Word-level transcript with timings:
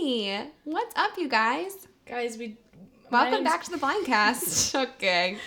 Hey, 0.00 0.46
what's 0.62 0.94
up, 0.94 1.18
you 1.18 1.28
guys? 1.28 1.88
Guys, 2.06 2.38
we 2.38 2.56
Welcome 3.10 3.42
back 3.42 3.64
to 3.64 3.70
the 3.72 3.78
Blindcast. 3.78 4.80
okay. 4.94 5.38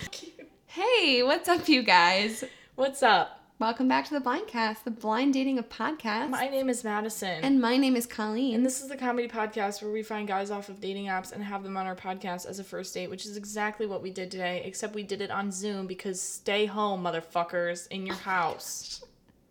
Hey, 0.65 1.23
what's 1.23 1.47
up, 1.47 1.69
you 1.69 1.81
guys? 1.81 2.43
What's 2.75 3.01
up? 3.01 3.45
Welcome 3.59 3.87
back 3.87 4.03
to 4.09 4.13
the 4.13 4.19
Blindcast, 4.19 4.83
the 4.83 4.91
blind 4.91 5.35
dating 5.35 5.57
of 5.57 5.69
podcasts. 5.69 6.29
My 6.29 6.49
name 6.49 6.67
is 6.67 6.83
Madison. 6.83 7.41
and 7.41 7.61
my 7.61 7.77
name 7.77 7.95
is 7.95 8.05
Colleen. 8.05 8.55
and 8.55 8.65
this 8.65 8.81
is 8.81 8.89
the 8.89 8.97
comedy 8.97 9.29
podcast 9.29 9.81
where 9.81 9.91
we 9.91 10.03
find 10.03 10.27
guys 10.27 10.51
off 10.51 10.67
of 10.67 10.81
dating 10.81 11.05
apps 11.05 11.31
and 11.31 11.41
have 11.41 11.63
them 11.63 11.77
on 11.77 11.87
our 11.87 11.95
podcast 11.95 12.45
as 12.45 12.59
a 12.59 12.63
first 12.65 12.93
date, 12.93 13.09
which 13.09 13.25
is 13.25 13.37
exactly 13.37 13.85
what 13.87 14.01
we 14.01 14.11
did 14.11 14.29
today, 14.29 14.63
except 14.65 14.93
we 14.93 15.03
did 15.03 15.21
it 15.21 15.31
on 15.31 15.49
Zoom 15.53 15.87
because 15.87 16.21
stay 16.21 16.65
home, 16.65 17.05
motherfuckers, 17.05 17.87
in 17.87 18.05
your 18.05 18.15
oh 18.15 18.19
house. 18.19 19.01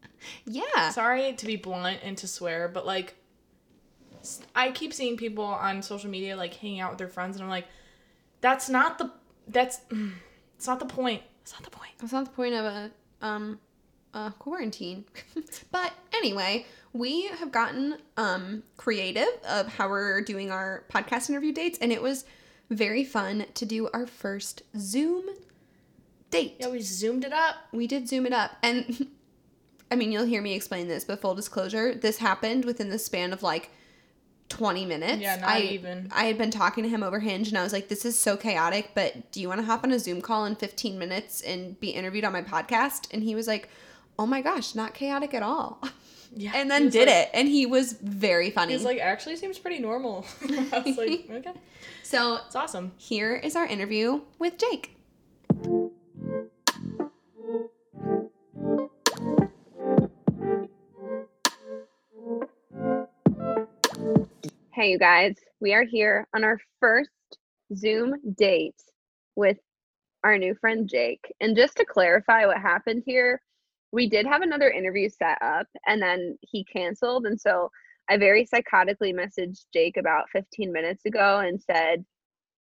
yeah. 0.45 0.91
Sorry 0.91 1.33
to 1.33 1.47
be 1.47 1.57
blunt 1.57 2.01
and 2.05 2.19
to 2.19 2.29
swear, 2.29 2.69
but 2.69 2.85
like, 2.85 3.17
I 4.55 4.71
keep 4.73 4.93
seeing 4.93 5.17
people 5.17 5.45
on 5.45 5.83
social 5.83 6.11
media 6.11 6.37
like 6.37 6.55
hanging 6.55 6.81
out 6.81 6.91
with 6.91 6.99
their 6.99 7.09
friends, 7.09 7.37
and 7.37 7.45
I'm 7.45 7.51
like, 7.51 7.67
that's 8.41 8.69
not 8.69 8.99
the 8.99 9.11
that's 9.49 9.81
it's 10.57 10.67
not 10.67 10.79
the 10.79 10.87
point. 10.87 11.23
It's 11.43 11.53
not 11.53 11.65
the 11.65 11.71
point. 11.71 11.93
That's 11.99 12.13
not 12.13 12.25
the 12.25 12.31
point 12.31 12.55
of 12.55 12.65
a 12.65 12.91
um 13.23 13.59
a 14.15 14.33
quarantine. 14.39 15.05
but 15.71 15.93
anyway, 16.15 16.67
we 16.93 17.27
have 17.29 17.53
gotten 17.53 17.97
um 18.17 18.63
creative 18.77 19.29
of 19.49 19.69
how 19.69 19.89
we're 19.89 20.21
doing 20.23 20.51
our 20.51 20.85
podcast 20.93 21.29
interview 21.31 21.53
dates, 21.53 21.79
and 21.81 21.93
it 21.93 22.03
was 22.03 22.25
very 22.71 23.05
fun 23.05 23.47
to 23.55 23.67
do 23.67 23.89
our 23.93 24.07
first 24.07 24.63
Zoom 24.77 25.25
date. 26.31 26.57
Yeah, 26.61 26.69
we 26.69 26.81
zoomed 26.81 27.25
it 27.25 27.33
up. 27.33 27.57
we 27.73 27.87
did 27.89 28.09
zoom 28.09 28.25
it 28.25 28.33
up 28.33 28.53
and 28.63 29.09
i 29.91 29.97
mean 29.97 30.13
you'll 30.13 30.25
hear 30.25 30.41
me 30.41 30.55
explain 30.55 30.87
this 30.87 31.05
but 31.05 31.21
full 31.21 31.35
disclosure 31.35 31.93
this 31.93 32.19
happened 32.19 32.65
within 32.65 32.89
the 32.89 32.99
span 33.01 33.33
of 33.33 33.43
like 33.43 33.71
20 34.51 34.85
minutes 34.85 35.21
Yeah, 35.23 35.37
not 35.37 35.49
I, 35.49 35.61
even. 35.61 36.09
i 36.13 36.25
had 36.25 36.37
been 36.37 36.51
talking 36.51 36.85
to 36.85 36.91
him 36.91 37.03
over 37.03 37.19
hinge 37.21 37.49
and 37.49 37.57
i 37.57 37.63
was 37.63 37.73
like 37.73 37.89
this 37.89 38.05
is 38.05 38.19
so 38.19 38.37
chaotic 38.37 38.91
but 38.95 39.31
do 39.33 39.41
you 39.41 39.49
want 39.49 39.61
to 39.61 39.65
hop 39.67 39.83
on 39.85 39.93
a 39.93 39.99
zoom 39.99 40.21
call 40.21 40.45
in 40.45 40.55
15 40.57 40.99
minutes 40.99 41.41
and 41.41 41.79
be 41.81 41.91
interviewed 41.91 42.25
on 42.25 42.33
my 42.33 42.43
podcast 42.43 43.07
and 43.15 43.23
he 43.23 43.35
was 43.35 43.47
like 43.47 43.69
oh 44.19 44.27
my 44.27 44.43
gosh 44.43 44.75
not 44.75 44.93
chaotic 44.93 45.33
at 45.35 45.43
all 45.43 45.81
Yeah, 46.37 46.53
and 46.55 46.71
then 46.71 46.91
did 46.91 47.07
like- 47.09 47.17
it 47.17 47.31
and 47.33 47.49
he 47.49 47.65
was 47.65 47.93
very 47.95 48.51
funny 48.51 48.73
He's 48.75 48.85
like, 48.85 48.99
actually 48.99 49.37
seems 49.37 49.59
pretty 49.59 49.79
normal. 49.81 50.25
I 50.73 50.83
was 50.85 50.97
like, 50.99 51.27
okay, 51.31 51.53
so 52.03 52.39
it's 52.47 52.55
awesome. 52.55 52.93
here 52.99 53.35
is 53.35 53.57
our 53.57 53.67
interview 53.67 54.21
with 54.39 54.59
jake 54.59 54.97
Hey, 64.81 64.93
you 64.93 64.99
guys, 64.99 65.35
we 65.61 65.75
are 65.75 65.85
here 65.85 66.27
on 66.35 66.43
our 66.43 66.59
first 66.81 67.11
Zoom 67.77 68.15
date 68.39 68.83
with 69.37 69.59
our 70.25 70.39
new 70.39 70.55
friend 70.55 70.89
Jake. 70.89 71.35
And 71.39 71.55
just 71.55 71.77
to 71.77 71.85
clarify 71.85 72.47
what 72.47 72.57
happened 72.57 73.03
here, 73.05 73.43
we 73.93 74.09
did 74.09 74.25
have 74.25 74.41
another 74.41 74.71
interview 74.71 75.11
set 75.11 75.37
up 75.43 75.67
and 75.87 76.01
then 76.01 76.39
he 76.41 76.65
canceled. 76.65 77.27
And 77.27 77.39
so 77.39 77.71
I 78.09 78.17
very 78.17 78.47
psychotically 78.47 79.15
messaged 79.15 79.67
Jake 79.71 79.99
about 79.99 80.31
15 80.33 80.73
minutes 80.73 81.05
ago 81.05 81.41
and 81.41 81.61
said, 81.61 82.03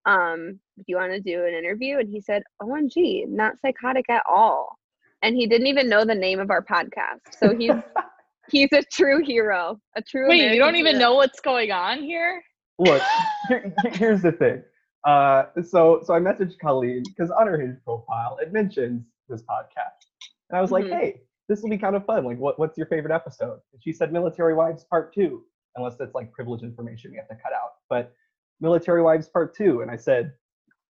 um, 0.05 0.59
do 0.79 0.85
you 0.89 0.97
want 0.97 1.13
to 1.13 1.21
do 1.21 1.45
an 1.45 1.55
interview? 1.55 1.99
And 1.99 2.09
he 2.11 2.21
said, 2.21 2.43
OMG, 2.61 3.29
not 3.29 3.61
psychotic 3.63 4.11
at 4.11 4.25
all. 4.29 4.81
And 5.23 5.37
he 5.37 5.47
didn't 5.47 5.69
even 5.69 5.89
know 5.89 6.05
the 6.05 6.17
name 6.17 6.41
of 6.41 6.51
our 6.51 6.65
podcast. 6.65 7.39
So 7.39 7.57
he's 7.57 7.71
he's 8.51 8.73
a 8.73 8.83
true 8.93 9.23
hero, 9.25 9.79
a 9.97 10.03
true 10.03 10.29
Wait, 10.29 10.53
you 10.53 10.59
don't 10.59 10.77
even 10.77 10.97
hero. 10.97 11.09
know 11.11 11.15
what's 11.15 11.41
going 11.41 11.71
on 11.73 12.03
here? 12.03 12.43
Look, 12.79 13.03
here, 13.49 13.75
here's 13.93 14.23
the 14.23 14.33
thing. 14.33 14.63
Uh, 15.07 15.45
so 15.63 16.01
so 16.05 16.15
I 16.15 16.21
messaged 16.21 16.59
Colleen 16.61 17.03
because 17.05 17.31
on 17.31 17.47
her 17.47 17.59
Hinge 17.59 17.79
profile 17.85 18.39
it 18.41 18.53
mentions 18.53 19.05
this 19.29 19.43
podcast, 19.43 20.05
and 20.51 20.59
I 20.59 20.61
was 20.61 20.71
like, 20.71 20.85
Mhm. 20.85 20.99
hey, 20.99 21.21
this 21.49 21.63
will 21.63 21.71
be 21.71 21.79
kind 21.79 21.97
of 21.97 22.05
fun. 22.05 22.25
Like, 22.25 22.39
what 22.39 22.59
what's 22.59 22.77
your 22.77 22.87
favorite 22.87 23.13
episode? 23.15 23.61
And 23.73 23.83
she 23.83 23.93
said 23.93 24.13
Military 24.13 24.55
Wives 24.55 24.85
Part 24.85 25.15
Two, 25.15 25.45
unless 25.77 25.97
that's 25.97 26.15
like 26.15 26.33
privileged 26.33 26.65
information 26.65 27.11
we 27.13 27.17
have 27.17 27.29
to 27.29 27.35
cut 27.37 27.53
out. 27.53 27.73
But 27.89 28.13
Military 28.61 29.03
Wives 29.03 29.29
Part 29.29 29.55
Two, 29.57 29.81
and 29.81 29.91
I 29.91 29.97
said, 29.97 30.33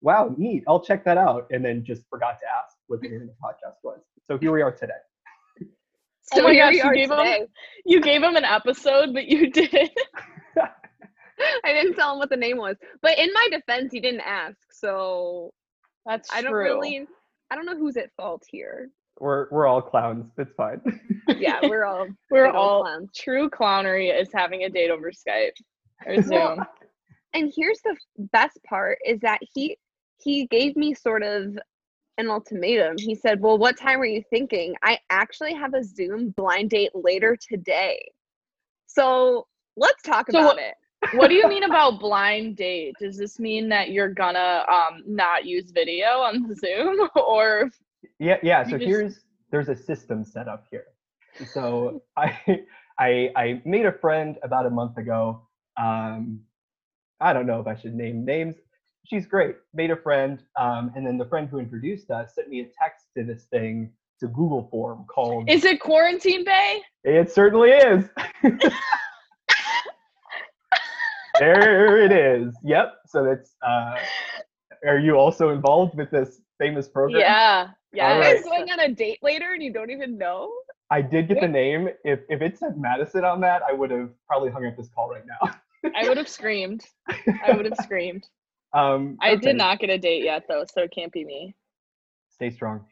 wow, 0.03 0.35
neat. 0.39 0.65
I'll 0.67 0.81
check 0.81 1.05
that 1.05 1.19
out, 1.19 1.47
and 1.51 1.65
then 1.65 1.85
just 1.85 2.03
forgot 2.09 2.39
to 2.41 2.47
ask 2.47 2.77
what 2.89 3.01
the 3.03 3.09
name 3.09 3.23
of 3.23 3.29
the 3.29 3.35
podcast 3.43 3.77
was. 3.85 4.01
So 4.25 4.39
here 4.39 4.51
we 4.51 4.63
are 4.63 4.73
today. 4.73 4.95
So 6.35 6.41
oh 6.41 6.45
my 6.45 6.55
gosh, 6.55 6.75
you 6.75 6.95
gave 6.95 7.11
today. 7.11 7.39
him 7.41 7.47
you 7.87 8.01
gave 8.01 8.23
him 8.23 8.37
an 8.37 8.45
episode, 8.45 9.13
but 9.15 9.27
you 9.27 9.51
did. 9.53 9.73
I 11.65 11.73
didn't 11.73 11.95
tell 11.95 12.13
him 12.13 12.19
what 12.19 12.29
the 12.31 12.37
name 12.37 12.59
was. 12.59 12.77
But 13.03 13.19
in 13.19 13.33
my 13.33 13.49
defense, 13.51 13.93
he 13.93 14.01
didn't 14.01 14.21
ask. 14.21 14.57
So 14.73 15.53
That's 16.07 16.31
I 16.33 16.43
don't 16.43 16.53
true. 16.53 16.63
really 16.65 17.07
I 17.51 17.57
don't 17.57 17.67
know 17.67 17.77
who's 17.77 17.97
at 17.97 18.11
fault 18.17 18.43
here. 18.49 18.91
We're 19.19 19.49
we're 19.51 19.67
all 19.67 19.83
clowns. 19.83 20.27
It's 20.39 20.53
fine. 20.57 20.81
Yeah, 21.39 21.61
we're 21.63 21.85
all 21.85 22.09
We're 22.31 22.49
all 22.51 22.83
clowns. 22.83 23.11
true 23.17 23.49
clownery 23.49 24.13
is 24.19 24.29
having 24.35 24.65
a 24.65 24.69
date 24.69 24.91
over 24.91 25.11
Skype 25.13 25.53
or 26.05 26.21
Zoom. 26.23 26.65
And 27.35 27.53
here's 27.55 27.81
the 27.85 27.91
f- 27.91 28.29
best 28.33 28.59
part 28.69 28.99
is 29.07 29.21
that 29.21 29.39
he 29.55 29.77
he 30.19 30.47
gave 30.49 30.77
me 30.77 30.93
sort 30.95 31.23
of 31.23 31.57
an 32.21 32.31
ultimatum. 32.31 32.97
He 32.99 33.15
said, 33.15 33.41
"Well, 33.41 33.59
what 33.59 33.77
time 33.77 34.01
are 34.01 34.07
you 34.07 34.23
thinking? 34.31 34.75
I 34.83 34.99
actually 35.11 35.55
have 35.55 35.75
a 35.75 35.83
Zoom 35.83 36.31
blind 36.31 36.71
date 36.71 36.91
later 36.95 37.37
today." 37.37 38.13
So, 38.87 39.47
let's 39.77 40.03
talk 40.03 40.31
So 40.31 40.39
about 40.39 40.57
what- 40.57 40.59
it. 40.63 40.75
what 41.15 41.29
do 41.29 41.35
you 41.35 41.49
mean 41.49 41.63
about 41.63 41.99
blind 41.99 42.57
date? 42.57 42.95
Does 43.01 43.17
this 43.17 43.39
mean 43.41 43.71
that 43.71 43.91
you're 43.91 44.13
gonna 44.13 44.65
um 44.71 45.03
not 45.07 45.47
use 45.47 45.71
video 45.71 46.19
on 46.19 46.47
the 46.47 46.55
Zoom 46.55 47.09
or 47.17 47.71
Yeah, 48.19 48.37
yeah. 48.43 48.65
So 48.65 48.73
just- 48.77 48.85
here's 48.85 49.21
there's 49.51 49.69
a 49.71 49.75
system 49.77 50.25
set 50.25 50.47
up 50.47 50.67
here. 50.71 50.85
So 51.55 52.03
I 52.19 52.39
I 52.99 53.31
I 53.35 53.63
made 53.65 53.87
a 53.87 53.93
friend 53.93 54.37
about 54.43 54.67
a 54.67 54.71
month 54.71 54.99
ago. 54.99 55.49
Um, 55.79 56.41
I 57.19 57.33
don't 57.33 57.47
know 57.47 57.61
if 57.61 57.67
I 57.67 57.77
should 57.77 57.95
name 57.95 58.25
names. 58.27 58.57
She's 59.07 59.27
great. 59.27 59.57
Made 59.75 59.91
a 59.91 59.97
friend, 59.97 60.43
um, 60.59 60.93
and 60.95 61.07
then 61.07 61.19
the 61.19 61.25
friend 61.25 61.49
who 61.49 61.59
introduced 61.59 62.11
us 62.11 62.35
sent 62.35 62.49
me 62.49 62.61
a 62.61 62.65
text 62.81 63.07
to 63.17 63.25
this 63.25 63.45
thing. 63.45 63.91
It's 64.15 64.23
a 64.23 64.33
Google 64.33 64.69
form 64.71 65.05
called. 65.07 65.49
is 65.49 65.65
it 65.65 65.81
quarantine 65.81 66.45
bae? 66.45 66.81
It 67.05 67.33
certainly 67.33 67.71
is. 67.71 68.05
there 71.39 72.05
it 72.05 72.13
is. 72.13 72.55
Yep. 72.63 72.95
So 73.07 73.25
that's. 73.25 73.57
Uh, 73.67 73.97
are 74.87 74.99
you 74.99 75.17
also 75.17 75.51
involved 75.51 75.97
with 75.97 76.11
this 76.11 76.41
famous 76.59 76.87
program? 76.89 77.21
Yeah. 77.21 77.69
Yeah. 77.93 78.15
You 78.15 78.21
right. 78.21 78.35
guys 78.37 78.45
going 78.45 78.71
on 78.71 78.81
a 78.81 78.89
date 78.95 79.19
later 79.23 79.53
and 79.53 79.63
you 79.63 79.73
don't 79.73 79.91
even 79.91 80.19
know? 80.19 80.53
I 80.91 81.03
did 81.03 81.29
get 81.29 81.41
the 81.41 81.49
name. 81.49 81.89
If 82.05 82.21
if 82.29 82.43
it 82.43 82.59
said 82.59 82.77
Madison 82.77 83.25
on 83.25 83.41
that, 83.43 83.63
I 83.63 83.73
would 83.73 83.91
have 83.91 84.11
probably 84.27 84.51
hung 84.51 84.67
up 84.67 84.77
this 84.77 84.89
call 84.89 85.09
right 85.09 85.25
now. 85.27 85.55
I 85.97 86.09
would 86.09 86.17
have 86.17 86.29
screamed. 86.29 86.85
I 87.09 87.53
would 87.53 87.65
have 87.65 87.79
screamed. 87.83 88.27
Um, 88.73 89.21
I 89.21 89.33
okay, 89.33 89.41
did 89.41 89.57
not 89.57 89.79
get 89.81 89.91
a 89.91 89.99
date 89.99 90.25
yet 90.25 90.45
though, 90.49 90.65
so 90.73 90.83
it 90.83 90.93
can't 90.95 91.13
be 91.13 91.25
me. 91.25 91.55
Stay 92.31 92.51
strong. 92.51 92.87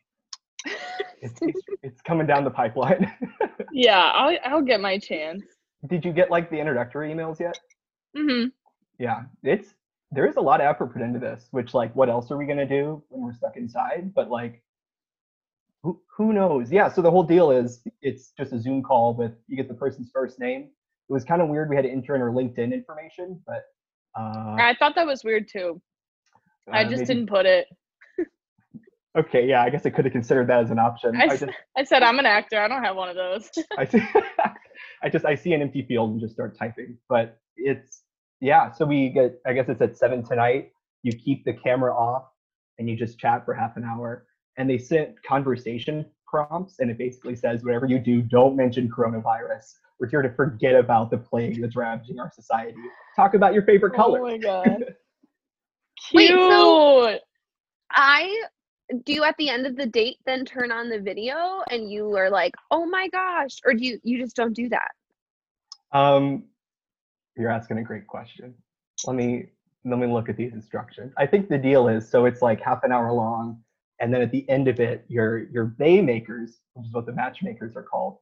It's, 1.21 1.41
it's 1.47 1.63
it's 1.83 2.01
coming 2.03 2.27
down 2.29 2.45
the 2.45 2.51
pipeline. 2.51 3.13
Yeah, 3.71 3.99
I'll 4.15 4.39
I'll 4.45 4.63
get 4.63 4.81
my 4.81 4.99
chance. 4.99 5.43
did 5.87 6.05
you 6.05 6.13
get 6.13 6.31
like 6.31 6.51
the 6.51 6.59
introductory 6.59 7.13
emails 7.13 7.41
yet? 7.41 7.59
hmm 8.17 8.47
Yeah, 8.99 9.23
it's 9.43 9.75
there 10.11 10.27
is 10.27 10.37
a 10.37 10.41
lot 10.41 10.61
of 10.61 10.67
effort 10.67 10.93
put 10.93 11.03
into 11.03 11.19
this. 11.19 11.49
Which 11.51 11.75
like, 11.75 11.95
what 11.97 12.09
else 12.09 12.31
are 12.31 12.37
we 12.37 12.47
gonna 12.47 12.67
do 12.69 13.03
when 13.09 13.23
we're 13.23 13.35
stuck 13.35 13.57
inside? 13.57 14.13
But 14.15 14.31
like, 14.31 14.63
who 15.83 16.01
who 16.17 16.33
knows? 16.33 16.71
Yeah. 16.73 16.89
So 16.89 17.03
the 17.03 17.11
whole 17.11 17.23
deal 17.25 17.51
is 17.51 17.83
it's 18.03 18.33
just 18.39 18.53
a 18.53 18.61
Zoom 18.61 18.83
call 18.83 19.15
with 19.15 19.33
you 19.47 19.57
get 19.57 19.69
the 19.69 19.75
person's 19.75 20.11
first 20.13 20.39
name. 20.41 20.71
It 21.09 21.13
was 21.13 21.25
kind 21.25 21.41
of 21.43 21.49
weird. 21.49 21.71
We 21.71 21.77
had 21.77 21.83
to 21.85 21.91
enter 21.91 22.15
in 22.15 22.21
her 22.21 22.31
LinkedIn 22.31 22.73
information, 22.73 23.41
but. 23.47 23.65
Uh, 24.19 24.57
I 24.59 24.75
thought 24.79 24.95
that 24.97 25.07
was 25.07 25.23
weird 25.25 25.49
too. 25.49 25.81
I 26.71 26.83
uh, 26.83 26.85
just 26.85 27.03
maybe- 27.03 27.07
didn't 27.07 27.29
put 27.29 27.47
it. 27.47 27.67
Okay, 29.17 29.49
yeah, 29.49 29.63
I 29.63 29.71
guess 29.71 29.85
I 29.85 29.91
could 29.91 30.05
have 30.05 30.13
considered 30.13 30.49
that 30.49 30.63
as 30.63 30.71
an 30.71 30.79
option. 30.79 31.17
I 31.17 31.25
I, 31.25 31.29
just, 31.29 31.45
I 31.77 31.85
said 31.85 32.03
I'm 32.03 32.19
an 32.19 32.27
actor. 32.27 32.61
I 32.61 32.69
don't 32.69 32.85
have 32.85 32.95
one 32.95 33.09
of 33.09 33.17
those. 33.17 33.51
I 33.79 33.85
see, 33.85 34.01
I 35.03 35.09
just, 35.09 35.25
I 35.25 35.35
see 35.35 35.55
an 35.55 35.63
empty 35.63 35.83
field 35.83 36.11
and 36.11 36.21
just 36.21 36.35
start 36.35 36.57
typing. 36.57 36.97
But 37.09 37.39
it's, 37.57 38.03
yeah. 38.41 38.71
So 38.71 38.85
we 38.85 39.09
get, 39.09 39.41
I 39.47 39.55
guess 39.55 39.69
it's 39.69 39.81
at 39.81 39.97
seven 39.97 40.23
tonight. 40.23 40.71
You 41.03 41.13
keep 41.13 41.45
the 41.45 41.55
camera 41.55 41.93
off, 41.97 42.27
and 42.79 42.89
you 42.89 42.97
just 42.97 43.19
chat 43.19 43.45
for 43.45 43.55
half 43.55 43.77
an 43.77 43.85
hour. 43.85 44.27
And 44.57 44.69
they 44.69 44.79
sent 44.79 45.21
conversation 45.25 46.05
prompts, 46.31 46.79
and 46.81 46.91
it 46.91 46.99
basically 46.99 47.35
says, 47.37 47.65
whatever 47.65 47.87
you 47.87 47.99
do, 47.99 48.23
don't 48.23 48.57
mention 48.57 48.89
coronavirus. 48.91 49.75
We're 49.99 50.09
here 50.09 50.23
to 50.23 50.31
forget 50.35 50.75
about 50.75 51.11
the 51.11 51.19
plague 51.19 51.61
that's 51.61 51.75
ravaging 51.77 52.21
our 52.21 52.31
society. 52.33 52.77
Talk 53.17 53.35
about 53.35 53.53
your 53.55 53.63
favorite 53.65 53.95
color. 53.95 54.21
Oh 54.21 54.27
my 54.27 54.39
god. 54.39 54.85
Wait, 56.15 56.29
Cute. 56.29 56.39
so- 56.39 57.19
I 57.91 58.43
do 59.05 59.13
you 59.13 59.25
at 59.25 59.35
the 59.39 59.51
end 59.51 59.67
of 59.67 59.77
the 59.77 59.87
date 59.87 60.17
then 60.25 60.45
turn 60.45 60.71
on 60.71 60.89
the 60.89 60.99
video 61.01 61.63
and 61.71 61.91
you 61.91 62.15
are 62.17 62.31
like, 62.31 62.53
"Oh 62.71 62.87
my 62.87 63.09
gosh," 63.09 63.59
or 63.67 63.75
do 63.75 63.85
you 63.85 63.99
you 64.03 64.19
just 64.19 64.37
don't 64.37 64.53
do 64.55 64.69
that? 64.69 64.91
Um, 65.93 66.45
You're 67.37 67.51
asking 67.51 67.79
a 67.79 67.83
great 67.83 68.07
question. 68.07 68.55
Let 69.07 69.17
me 69.17 69.47
let 69.85 69.99
me 69.99 70.07
look 70.07 70.29
at 70.29 70.37
these 70.37 70.53
instructions. 70.53 71.13
I 71.17 71.27
think 71.27 71.49
the 71.49 71.59
deal 71.59 71.89
is 71.89 72.09
so 72.09 72.27
it's 72.27 72.43
like 72.43 72.61
half 72.61 72.85
an 72.85 72.93
hour 72.93 73.11
long, 73.13 73.61
and 74.01 74.13
then 74.13 74.23
at 74.23 74.31
the 74.31 74.49
end 74.49 74.69
of 74.69 74.81
it, 74.81 75.05
your 75.09 75.49
your 75.51 75.65
bae 75.67 76.01
makers, 76.01 76.59
which 76.75 76.87
is 76.87 76.93
what 76.93 77.07
the 77.07 77.13
matchmakers 77.13 77.77
are 77.77 77.83
called, 77.83 78.19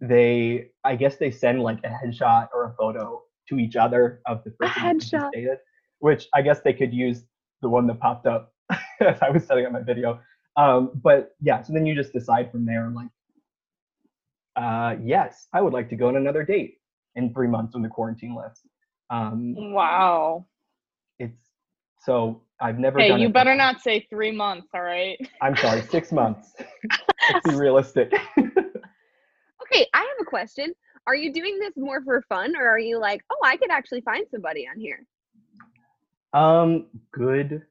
they 0.00 0.68
I 0.84 0.96
guess 0.96 1.16
they 1.16 1.30
send 1.30 1.62
like 1.62 1.78
a 1.84 1.88
headshot 1.88 2.48
or 2.54 2.64
a 2.66 2.74
photo 2.76 3.22
to 3.48 3.58
each 3.58 3.76
other 3.76 4.20
of 4.26 4.42
the 4.44 4.50
person 4.52 4.82
was 4.82 5.04
headshot. 5.12 5.32
dated, 5.32 5.58
which 5.98 6.28
I 6.34 6.42
guess 6.42 6.60
they 6.60 6.72
could 6.72 6.92
use 6.94 7.24
the 7.62 7.68
one 7.68 7.86
that 7.88 8.00
popped 8.00 8.26
up 8.26 8.54
as 9.00 9.18
I 9.22 9.30
was 9.30 9.44
setting 9.46 9.66
up 9.66 9.72
my 9.72 9.82
video. 9.82 10.20
Um, 10.56 10.92
but 11.02 11.32
yeah, 11.40 11.62
so 11.62 11.72
then 11.72 11.86
you 11.86 11.94
just 11.94 12.12
decide 12.12 12.50
from 12.50 12.64
there, 12.66 12.90
like, 12.90 13.08
uh, 14.56 14.96
yes, 15.02 15.48
I 15.52 15.60
would 15.60 15.72
like 15.72 15.88
to 15.90 15.96
go 15.96 16.08
on 16.08 16.16
another 16.16 16.44
date 16.44 16.74
in 17.14 17.32
three 17.32 17.48
months 17.48 17.74
when 17.74 17.82
the 17.82 17.88
quarantine 17.88 18.34
lifts. 18.34 18.62
Um, 19.10 19.54
Wow. 19.56 20.46
it's 21.18 21.49
so 22.00 22.42
I've 22.60 22.78
never. 22.78 22.98
Hey, 23.00 23.08
done 23.08 23.20
you 23.20 23.28
it 23.28 23.32
better 23.32 23.50
before. 23.50 23.56
not 23.56 23.80
say 23.80 24.06
three 24.10 24.32
months, 24.32 24.68
all 24.74 24.82
right? 24.82 25.18
I'm 25.40 25.56
sorry, 25.56 25.82
six 25.82 26.12
months. 26.12 26.54
Let's 27.32 27.48
be 27.48 27.54
realistic. 27.54 28.12
Okay, 29.72 29.86
I 29.94 29.98
have 29.98 30.16
a 30.20 30.24
question. 30.24 30.72
Are 31.06 31.14
you 31.14 31.32
doing 31.32 31.58
this 31.60 31.72
more 31.76 32.02
for 32.02 32.22
fun 32.28 32.56
or 32.56 32.68
are 32.68 32.78
you 32.78 32.98
like, 32.98 33.22
oh, 33.30 33.38
I 33.44 33.56
could 33.56 33.70
actually 33.70 34.00
find 34.00 34.26
somebody 34.30 34.66
on 34.68 34.80
here? 34.80 35.06
um, 36.32 36.86
good 37.12 37.62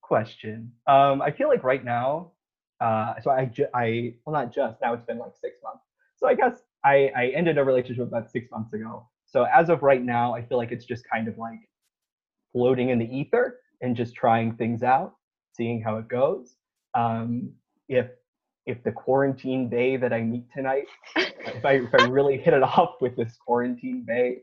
question. 0.00 0.72
Um, 0.86 1.22
I 1.22 1.30
feel 1.30 1.48
like 1.48 1.64
right 1.64 1.84
now, 1.84 2.32
uh, 2.80 3.14
so 3.22 3.30
I, 3.30 3.46
ju- 3.46 3.66
I, 3.74 4.14
well, 4.24 4.34
not 4.34 4.52
just 4.52 4.80
now. 4.82 4.92
It's 4.94 5.04
been 5.04 5.18
like 5.18 5.32
six 5.40 5.56
months. 5.62 5.84
So 6.16 6.26
I 6.28 6.34
guess 6.34 6.62
I, 6.84 7.10
I 7.16 7.26
ended 7.28 7.58
a 7.58 7.64
relationship 7.64 8.06
about 8.08 8.30
six 8.30 8.50
months 8.50 8.72
ago. 8.72 9.08
So 9.26 9.44
as 9.44 9.68
of 9.70 9.82
right 9.82 10.02
now, 10.02 10.34
I 10.34 10.42
feel 10.44 10.58
like 10.58 10.72
it's 10.72 10.84
just 10.84 11.04
kind 11.10 11.28
of 11.28 11.38
like 11.38 11.58
floating 12.54 12.88
in 12.88 12.98
the 12.98 13.14
ether 13.14 13.58
and 13.82 13.94
just 13.94 14.14
trying 14.14 14.54
things 14.54 14.82
out, 14.82 15.14
seeing 15.52 15.82
how 15.82 15.98
it 15.98 16.08
goes. 16.08 16.56
Um, 16.94 17.50
if 17.88 18.06
if 18.64 18.82
the 18.82 18.92
quarantine 18.92 19.68
bae 19.68 19.98
that 20.00 20.14
I 20.14 20.22
meet 20.22 20.50
tonight, 20.50 20.86
if 21.16 21.64
I 21.64 21.72
if 21.72 21.94
I 21.94 22.04
really 22.08 22.38
hit 22.38 22.54
it 22.54 22.62
off 22.62 22.94
with 23.02 23.14
this 23.16 23.36
quarantine 23.44 24.06
bae, 24.08 24.36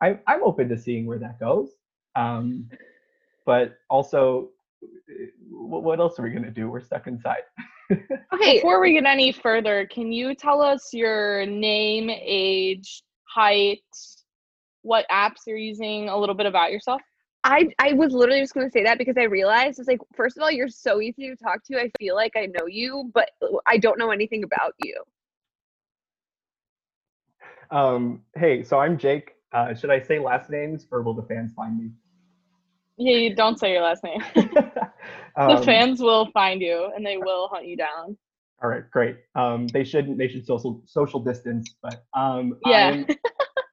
I, 0.00 0.18
I'm 0.26 0.42
open 0.42 0.70
to 0.70 0.78
seeing 0.78 1.04
where 1.04 1.18
that 1.18 1.38
goes. 1.38 1.72
Um, 2.16 2.70
but 3.44 3.76
also, 3.90 4.50
uh, 4.82 4.86
wh- 5.50 5.82
what 5.82 6.00
else 6.00 6.18
are 6.18 6.22
we 6.22 6.30
gonna 6.30 6.50
do? 6.50 6.70
We're 6.70 6.80
stuck 6.80 7.06
inside. 7.06 7.42
Okay, 8.32 8.54
Before 8.56 8.80
we 8.80 8.94
get 8.94 9.04
any 9.04 9.32
further, 9.32 9.86
can 9.92 10.10
you 10.10 10.34
tell 10.34 10.62
us 10.62 10.94
your 10.94 11.44
name, 11.44 12.08
age, 12.08 13.02
height, 13.24 13.82
what 14.80 15.04
apps 15.10 15.40
you're 15.46 15.58
using, 15.58 16.08
a 16.08 16.16
little 16.18 16.34
bit 16.34 16.46
about 16.46 16.72
yourself? 16.72 17.02
I 17.44 17.68
I 17.78 17.92
was 17.94 18.12
literally 18.12 18.40
just 18.40 18.54
gonna 18.54 18.70
say 18.70 18.84
that 18.84 18.98
because 18.98 19.16
I 19.18 19.24
realized 19.24 19.78
it's 19.78 19.88
like 19.88 20.00
first 20.14 20.36
of 20.36 20.42
all 20.42 20.50
you're 20.50 20.68
so 20.68 21.00
easy 21.00 21.28
to 21.28 21.36
talk 21.36 21.64
to. 21.64 21.80
I 21.80 21.90
feel 21.98 22.14
like 22.14 22.32
I 22.36 22.46
know 22.46 22.66
you, 22.66 23.10
but 23.14 23.30
I 23.66 23.78
don't 23.78 23.98
know 23.98 24.10
anything 24.10 24.44
about 24.44 24.74
you. 24.84 25.02
Um, 27.70 28.22
hey, 28.36 28.62
so 28.62 28.78
I'm 28.78 28.98
Jake. 28.98 29.34
Uh, 29.52 29.74
should 29.74 29.90
I 29.90 30.00
say 30.00 30.18
last 30.18 30.50
names 30.50 30.86
or 30.90 31.02
will 31.02 31.14
the 31.14 31.22
fans 31.22 31.52
find 31.54 31.78
me? 31.78 31.90
Yeah, 32.98 33.16
you 33.16 33.34
don't 33.34 33.58
say 33.58 33.72
your 33.72 33.82
last 33.82 34.04
name. 34.04 34.22
Um, 35.34 35.56
the 35.56 35.62
fans 35.62 36.00
will 36.00 36.30
find 36.32 36.60
you 36.60 36.90
and 36.94 37.06
they 37.06 37.16
will 37.16 37.48
hunt 37.48 37.66
you 37.66 37.74
down. 37.74 38.18
All 38.62 38.68
right, 38.68 38.88
great. 38.90 39.16
Um, 39.34 39.66
they 39.68 39.82
shouldn't. 39.82 40.18
they 40.18 40.28
should 40.28 40.46
social 40.46 40.82
social 40.84 41.20
distance, 41.20 41.74
but 41.82 42.04
um, 42.14 42.58
Yeah. 42.66 43.02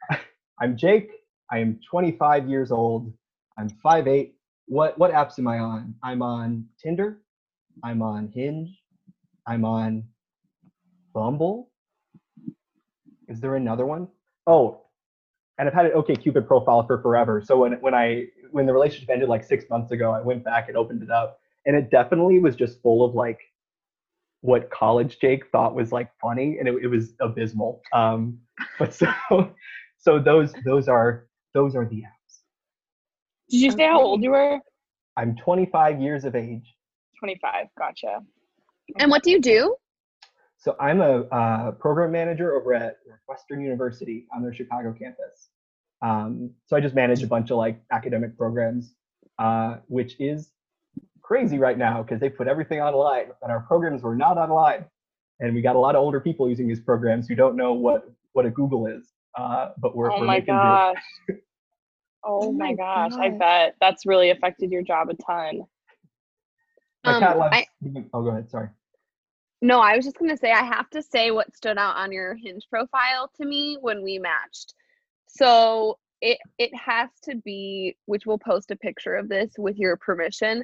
I'm, 0.10 0.20
I'm 0.62 0.78
Jake. 0.78 1.12
I 1.52 1.60
am 1.60 1.80
25 1.90 2.48
years 2.48 2.72
old. 2.72 3.12
I'm 3.60 3.70
5'8". 3.70 4.32
What 4.68 4.98
what 4.98 5.12
apps 5.12 5.40
am 5.40 5.48
I 5.48 5.60
on? 5.60 5.96
I'm 6.04 6.22
on 6.22 6.66
Tinder. 6.82 7.22
I'm 7.84 8.02
on 8.02 8.32
Hinge. 8.34 8.70
I'm 9.48 9.66
on 9.66 10.04
Bumble. 11.14 11.72
Is 13.28 13.42
there 13.42 13.56
another 13.56 13.86
one? 13.86 14.08
Oh, 14.48 14.86
and 15.58 15.68
I've 15.68 15.74
had 15.74 15.88
an 15.88 15.92
OK 15.94 16.16
Cupid 16.16 16.48
profile 16.48 16.86
for 16.86 17.02
forever. 17.02 17.42
So 17.46 17.58
when 17.58 17.74
when 17.82 17.94
I 17.94 18.26
when 18.52 18.66
the 18.66 18.74
relationship 18.74 19.10
ended 19.10 19.28
like 19.28 19.44
six 19.44 19.66
months 19.70 19.92
ago, 19.92 20.12
I 20.12 20.22
went 20.22 20.44
back 20.44 20.68
and 20.70 20.78
opened 20.78 21.04
it 21.04 21.12
up, 21.12 21.40
and 21.66 21.76
it 21.76 21.92
definitely 21.92 22.40
was 22.40 22.56
just 22.56 22.82
full 22.82 23.04
of 23.04 23.16
like 23.16 23.40
what 24.42 24.70
college 24.70 25.20
Jake 25.20 25.50
thought 25.52 25.76
was 25.76 25.92
like 25.92 26.10
funny, 26.22 26.58
and 26.60 26.68
it, 26.68 26.76
it 26.84 26.88
was 26.88 27.14
abysmal. 27.20 27.82
Um, 27.92 28.40
but 28.78 28.94
so 28.94 29.12
so 29.98 30.20
those 30.20 30.54
those 30.64 30.88
are 30.88 31.28
those 31.54 31.76
are 31.76 31.86
the 31.86 31.98
apps. 31.98 32.19
Did 33.50 33.62
you 33.62 33.72
say 33.72 33.88
how 33.88 34.02
old 34.02 34.24
you 34.24 34.32
were? 34.32 34.60
I'm 35.18 35.36
25 35.36 36.00
years 36.00 36.24
of 36.24 36.36
age. 36.36 36.76
25. 37.20 37.68
Gotcha. 37.78 38.20
And 38.98 39.12
what 39.12 39.24
do 39.24 39.32
you 39.32 39.42
do? 39.42 39.76
So 40.58 40.76
I'm 40.80 41.02
a 41.02 41.22
uh, 41.22 41.72
program 41.72 42.12
manager 42.12 42.54
over 42.54 42.74
at 42.74 42.98
Northwestern 43.08 43.62
University 43.62 44.28
on 44.36 44.44
their 44.44 44.54
Chicago 44.54 44.94
campus. 44.94 45.50
Um, 46.02 46.52
so 46.66 46.76
I 46.76 46.82
just 46.82 46.96
manage 46.96 47.24
a 47.24 47.28
bunch 47.28 47.50
of 47.52 47.58
like 47.58 47.82
academic 47.92 48.38
programs, 48.38 48.94
uh, 49.38 49.78
which 49.88 50.16
is 50.20 50.52
crazy 51.22 51.58
right 51.60 51.78
now 51.78 52.02
because 52.04 52.20
they 52.20 52.30
put 52.30 52.48
everything 52.48 52.82
online, 52.82 53.28
but 53.42 53.50
our 53.50 53.62
programs 53.62 54.02
were 54.02 54.16
not 54.16 54.38
online, 54.38 54.86
and 55.40 55.54
we 55.54 55.62
got 55.62 55.76
a 55.76 55.80
lot 55.80 55.96
of 55.96 56.02
older 56.02 56.20
people 56.20 56.50
using 56.50 56.68
these 56.68 56.80
programs 56.80 57.28
who 57.28 57.36
don't 57.36 57.56
know 57.56 57.74
what 57.74 58.10
what 58.34 58.46
a 58.46 58.50
Google 58.50 58.88
is. 58.88 59.14
Uh, 59.38 59.70
but 59.78 59.96
we're, 59.96 60.12
oh 60.12 60.20
we're 60.20 60.26
my 60.26 60.40
making 60.40 60.56
do. 60.56 60.60
gosh. 60.60 60.96
Oh, 62.24 62.48
Oh 62.48 62.52
my 62.52 62.68
my 62.70 62.74
gosh. 62.74 63.14
I 63.14 63.30
bet 63.30 63.76
that's 63.80 64.06
really 64.06 64.30
affected 64.32 64.72
your 64.72 64.82
job 64.82 65.10
a 65.10 65.14
ton. 65.16 65.62
My 67.06 67.14
Um, 67.14 67.20
cat 67.22 67.38
loves. 67.38 67.56
I- 67.56 67.68
oh, 68.14 68.24
go 68.24 68.30
ahead. 68.30 68.50
Sorry. 68.50 68.70
No, 69.62 69.80
I 69.80 69.96
was 69.96 70.06
just 70.06 70.18
gonna 70.18 70.38
say 70.38 70.52
I 70.52 70.64
have 70.64 70.90
to 70.92 71.02
say 71.02 71.32
what 71.32 71.54
stood 71.56 71.78
out 71.78 71.96
on 71.98 72.12
your 72.12 72.36
Hinge 72.36 72.66
profile 72.70 73.30
to 73.36 73.46
me 73.46 73.78
when 73.82 74.04
we 74.04 74.18
matched. 74.20 74.74
So 75.28 75.98
it 76.22 76.38
it 76.58 76.74
has 76.76 77.10
to 77.24 77.36
be, 77.36 77.96
which 78.06 78.26
we'll 78.26 78.38
post 78.38 78.72
a 78.72 78.76
picture 78.76 79.16
of 79.16 79.30
this 79.30 79.54
with 79.58 79.78
your 79.78 79.98
permission. 79.98 80.64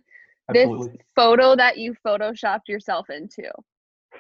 Absolutely. 0.50 0.88
This 0.90 0.98
photo 1.16 1.56
that 1.56 1.78
you 1.78 1.96
photoshopped 2.06 2.68
yourself 2.68 3.10
into. 3.10 3.50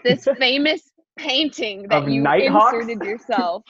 This 0.03 0.25
famous 0.39 0.91
painting 1.17 1.87
that 1.89 2.03
Of 2.03 2.09
you 2.09 2.21
Nighthawks? 2.21 2.73
inserted 2.73 3.01
yourself. 3.05 3.63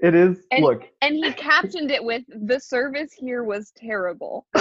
It 0.00 0.14
is. 0.14 0.38
And- 0.50 0.62
look, 0.64 0.82
And 1.02 1.16
he 1.16 1.32
captioned 1.32 1.90
it 1.90 2.02
with 2.02 2.22
the 2.28 2.60
service 2.60 3.12
here 3.12 3.44
was 3.44 3.72
terrible. 3.76 4.46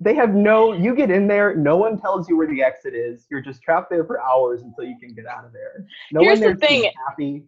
they 0.00 0.14
have 0.14 0.34
no. 0.34 0.72
You 0.72 0.94
get 0.94 1.10
in 1.10 1.26
there. 1.26 1.54
No 1.54 1.76
one 1.76 2.00
tells 2.00 2.28
you 2.28 2.36
where 2.36 2.46
the 2.46 2.62
exit 2.62 2.94
is. 2.94 3.26
You're 3.30 3.40
just 3.40 3.62
trapped 3.62 3.90
there 3.90 4.04
for 4.04 4.20
hours 4.20 4.62
until 4.62 4.84
you 4.84 4.96
can 4.98 5.14
get 5.14 5.26
out 5.26 5.44
of 5.44 5.52
there. 5.52 5.86
No 6.12 6.20
Here's 6.20 6.40
one 6.40 6.50
the 6.50 6.56
thing. 6.56 6.90
happy. 7.08 7.44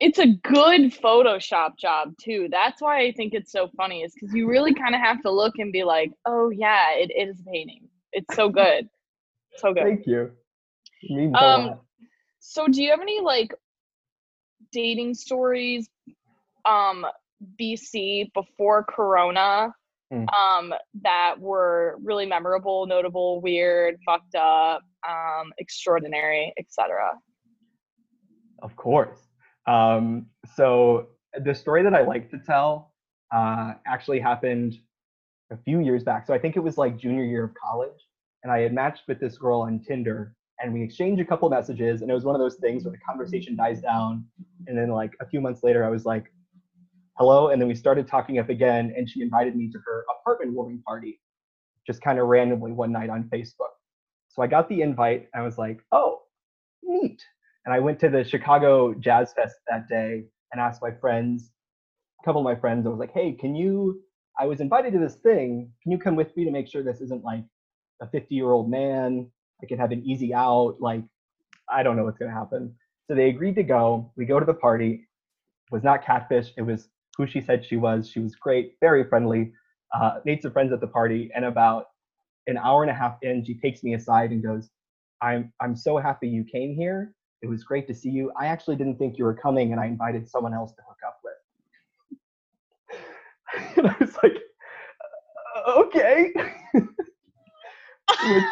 It's 0.00 0.20
a 0.20 0.26
good 0.26 0.92
Photoshop 0.92 1.76
job 1.76 2.14
too. 2.22 2.48
That's 2.50 2.80
why 2.80 3.00
I 3.00 3.12
think 3.12 3.34
it's 3.34 3.50
so 3.50 3.68
funny, 3.76 4.02
is 4.02 4.14
because 4.14 4.32
you 4.32 4.48
really 4.48 4.72
kind 4.72 4.94
of 4.94 5.00
have 5.00 5.20
to 5.22 5.30
look 5.30 5.54
and 5.58 5.72
be 5.72 5.82
like, 5.82 6.12
oh 6.24 6.50
yeah, 6.50 6.92
it 6.94 7.10
is 7.10 7.40
a 7.40 7.44
painting. 7.50 7.88
It's 8.12 8.34
so 8.36 8.48
good. 8.48 8.88
So 9.56 9.74
good. 9.74 9.82
Thank 9.82 10.06
you. 10.06 10.30
It 11.02 11.34
Um. 11.34 11.80
So 12.38 12.68
do 12.68 12.82
you 12.82 12.90
have 12.90 13.00
any 13.00 13.20
like 13.20 13.52
dating 14.72 15.14
stories 15.14 15.88
um 16.64 17.06
BC 17.60 18.30
before 18.34 18.84
corona 18.84 19.72
Hmm. 20.10 20.24
um 20.30 20.72
that 21.02 21.34
were 21.38 21.98
really 22.02 22.24
memorable, 22.24 22.86
notable, 22.86 23.42
weird, 23.42 23.96
fucked 24.06 24.34
up, 24.34 24.80
um 25.06 25.52
extraordinary, 25.58 26.54
etc. 26.58 27.12
Of 28.62 28.74
course. 28.76 29.18
Um, 29.66 30.26
so 30.56 31.08
the 31.44 31.54
story 31.54 31.82
that 31.82 31.94
I 31.94 32.02
like 32.02 32.30
to 32.30 32.38
tell 32.38 32.94
uh, 33.34 33.74
actually 33.86 34.18
happened 34.18 34.78
a 35.52 35.56
few 35.58 35.80
years 35.80 36.02
back. 36.04 36.26
So 36.26 36.32
I 36.32 36.38
think 36.38 36.56
it 36.56 36.60
was 36.60 36.78
like 36.78 36.96
junior 36.96 37.24
year 37.24 37.44
of 37.44 37.52
college, 37.54 38.06
and 38.42 38.52
I 38.52 38.60
had 38.60 38.72
matched 38.72 39.02
with 39.08 39.20
this 39.20 39.36
girl 39.36 39.60
on 39.60 39.80
Tinder, 39.80 40.34
and 40.58 40.72
we 40.72 40.82
exchanged 40.82 41.20
a 41.20 41.24
couple 41.24 41.48
messages, 41.50 42.00
and 42.02 42.10
it 42.10 42.14
was 42.14 42.24
one 42.24 42.34
of 42.34 42.40
those 42.40 42.56
things 42.56 42.84
where 42.84 42.92
the 42.92 42.98
conversation 42.98 43.56
dies 43.56 43.80
down, 43.80 44.24
and 44.68 44.78
then 44.78 44.90
like 44.90 45.12
a 45.20 45.26
few 45.26 45.40
months 45.40 45.62
later, 45.64 45.84
I 45.84 45.88
was 45.88 46.04
like, 46.04 46.32
"Hello," 47.18 47.48
and 47.48 47.60
then 47.60 47.68
we 47.68 47.74
started 47.74 48.06
talking 48.06 48.38
up 48.38 48.48
again, 48.48 48.94
and 48.96 49.08
she 49.08 49.22
invited 49.22 49.56
me 49.56 49.70
to 49.72 49.78
her 49.84 50.04
apartment 50.20 50.54
warming 50.54 50.82
party, 50.86 51.20
just 51.86 52.00
kind 52.00 52.18
of 52.20 52.28
randomly 52.28 52.72
one 52.72 52.92
night 52.92 53.10
on 53.10 53.24
Facebook. 53.24 53.74
So 54.28 54.42
I 54.42 54.46
got 54.46 54.68
the 54.68 54.82
invite, 54.82 55.28
I 55.34 55.42
was 55.42 55.58
like, 55.58 55.80
"Oh, 55.90 56.22
neat." 56.82 57.20
And 57.64 57.74
I 57.74 57.80
went 57.80 57.98
to 58.00 58.08
the 58.08 58.24
Chicago 58.24 58.94
Jazz 58.94 59.32
Fest 59.34 59.56
that 59.68 59.88
day 59.88 60.24
and 60.52 60.60
asked 60.60 60.80
my 60.80 60.90
friends, 60.90 61.50
a 62.20 62.24
couple 62.24 62.40
of 62.40 62.44
my 62.44 62.58
friends, 62.58 62.86
I 62.86 62.90
was 62.90 62.98
like, 62.98 63.12
hey, 63.12 63.32
can 63.32 63.54
you, 63.54 64.00
I 64.38 64.46
was 64.46 64.60
invited 64.60 64.92
to 64.94 64.98
this 64.98 65.16
thing. 65.16 65.70
Can 65.82 65.92
you 65.92 65.98
come 65.98 66.16
with 66.16 66.34
me 66.36 66.44
to 66.44 66.50
make 66.50 66.68
sure 66.68 66.82
this 66.82 67.00
isn't 67.00 67.24
like 67.24 67.44
a 68.00 68.08
50 68.08 68.34
year 68.34 68.50
old 68.50 68.70
man? 68.70 69.30
I 69.62 69.66
can 69.66 69.78
have 69.78 69.90
an 69.90 70.04
easy 70.04 70.32
out. 70.32 70.76
Like, 70.80 71.02
I 71.70 71.82
don't 71.82 71.96
know 71.96 72.04
what's 72.04 72.18
going 72.18 72.30
to 72.30 72.36
happen. 72.36 72.74
So 73.08 73.14
they 73.14 73.28
agreed 73.30 73.54
to 73.56 73.62
go. 73.62 74.12
We 74.16 74.26
go 74.26 74.38
to 74.38 74.44
the 74.44 74.54
party. 74.54 75.08
It 75.70 75.72
was 75.74 75.82
not 75.82 76.04
catfish. 76.04 76.52
It 76.56 76.62
was 76.62 76.88
who 77.16 77.26
she 77.26 77.40
said 77.40 77.64
she 77.64 77.76
was. 77.76 78.08
She 78.08 78.20
was 78.20 78.34
great, 78.34 78.74
very 78.80 79.04
friendly. 79.04 79.52
Uh, 79.94 80.20
made 80.26 80.42
some 80.42 80.52
friends 80.52 80.72
at 80.72 80.80
the 80.80 80.86
party, 80.86 81.30
and 81.34 81.46
about 81.46 81.86
an 82.46 82.58
hour 82.58 82.82
and 82.82 82.90
a 82.90 82.94
half 82.94 83.16
in, 83.22 83.42
she 83.44 83.54
takes 83.54 83.82
me 83.82 83.94
aside 83.94 84.30
and 84.30 84.42
goes, 84.42 84.68
"I'm 85.22 85.52
I'm 85.60 85.74
so 85.74 85.96
happy 85.96 86.28
you 86.28 86.44
came 86.44 86.74
here. 86.74 87.14
It 87.40 87.48
was 87.48 87.64
great 87.64 87.86
to 87.88 87.94
see 87.94 88.10
you. 88.10 88.30
I 88.38 88.46
actually 88.46 88.76
didn't 88.76 88.98
think 88.98 89.16
you 89.16 89.24
were 89.24 89.34
coming, 89.34 89.72
and 89.72 89.80
I 89.80 89.86
invited 89.86 90.28
someone 90.28 90.52
else 90.52 90.74
to 90.74 90.82
hook 90.86 90.98
up 91.06 91.20
with." 91.24 92.18
and 93.78 93.86
I 93.88 93.96
was 93.98 94.14
like, 94.22 94.36
"Uh, 95.56 95.72
"Okay." 95.80 96.32
which, 98.26 98.44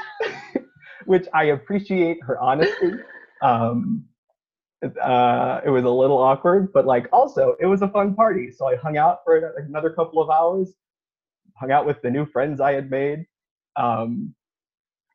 which 1.07 1.27
I 1.35 1.45
appreciate 1.45 2.23
her 2.23 2.39
honesty. 2.39 2.93
Um, 3.43 4.07
uh, 4.83 5.61
it 5.65 5.71
was 5.71 5.85
a 5.85 5.91
little 5.91 6.19
awkward, 6.19 6.73
but 6.73 6.87
like 6.87 7.09
also 7.13 7.57
it 7.61 7.67
was 7.67 7.83
a 7.83 7.89
fun 7.89 8.15
party. 8.15 8.51
So 8.51 8.69
I 8.69 8.77
hung 8.77 8.97
out 8.97 9.21
for 9.25 9.55
another 9.59 9.91
couple 9.91 10.23
of 10.23 10.31
hours, 10.31 10.75
hung 11.57 11.73
out 11.73 11.87
with 11.87 12.01
the 12.03 12.11
new 12.11 12.27
friends 12.27 12.61
I 12.61 12.73
had 12.73 12.91
made, 12.91 13.25
um, 13.77 14.35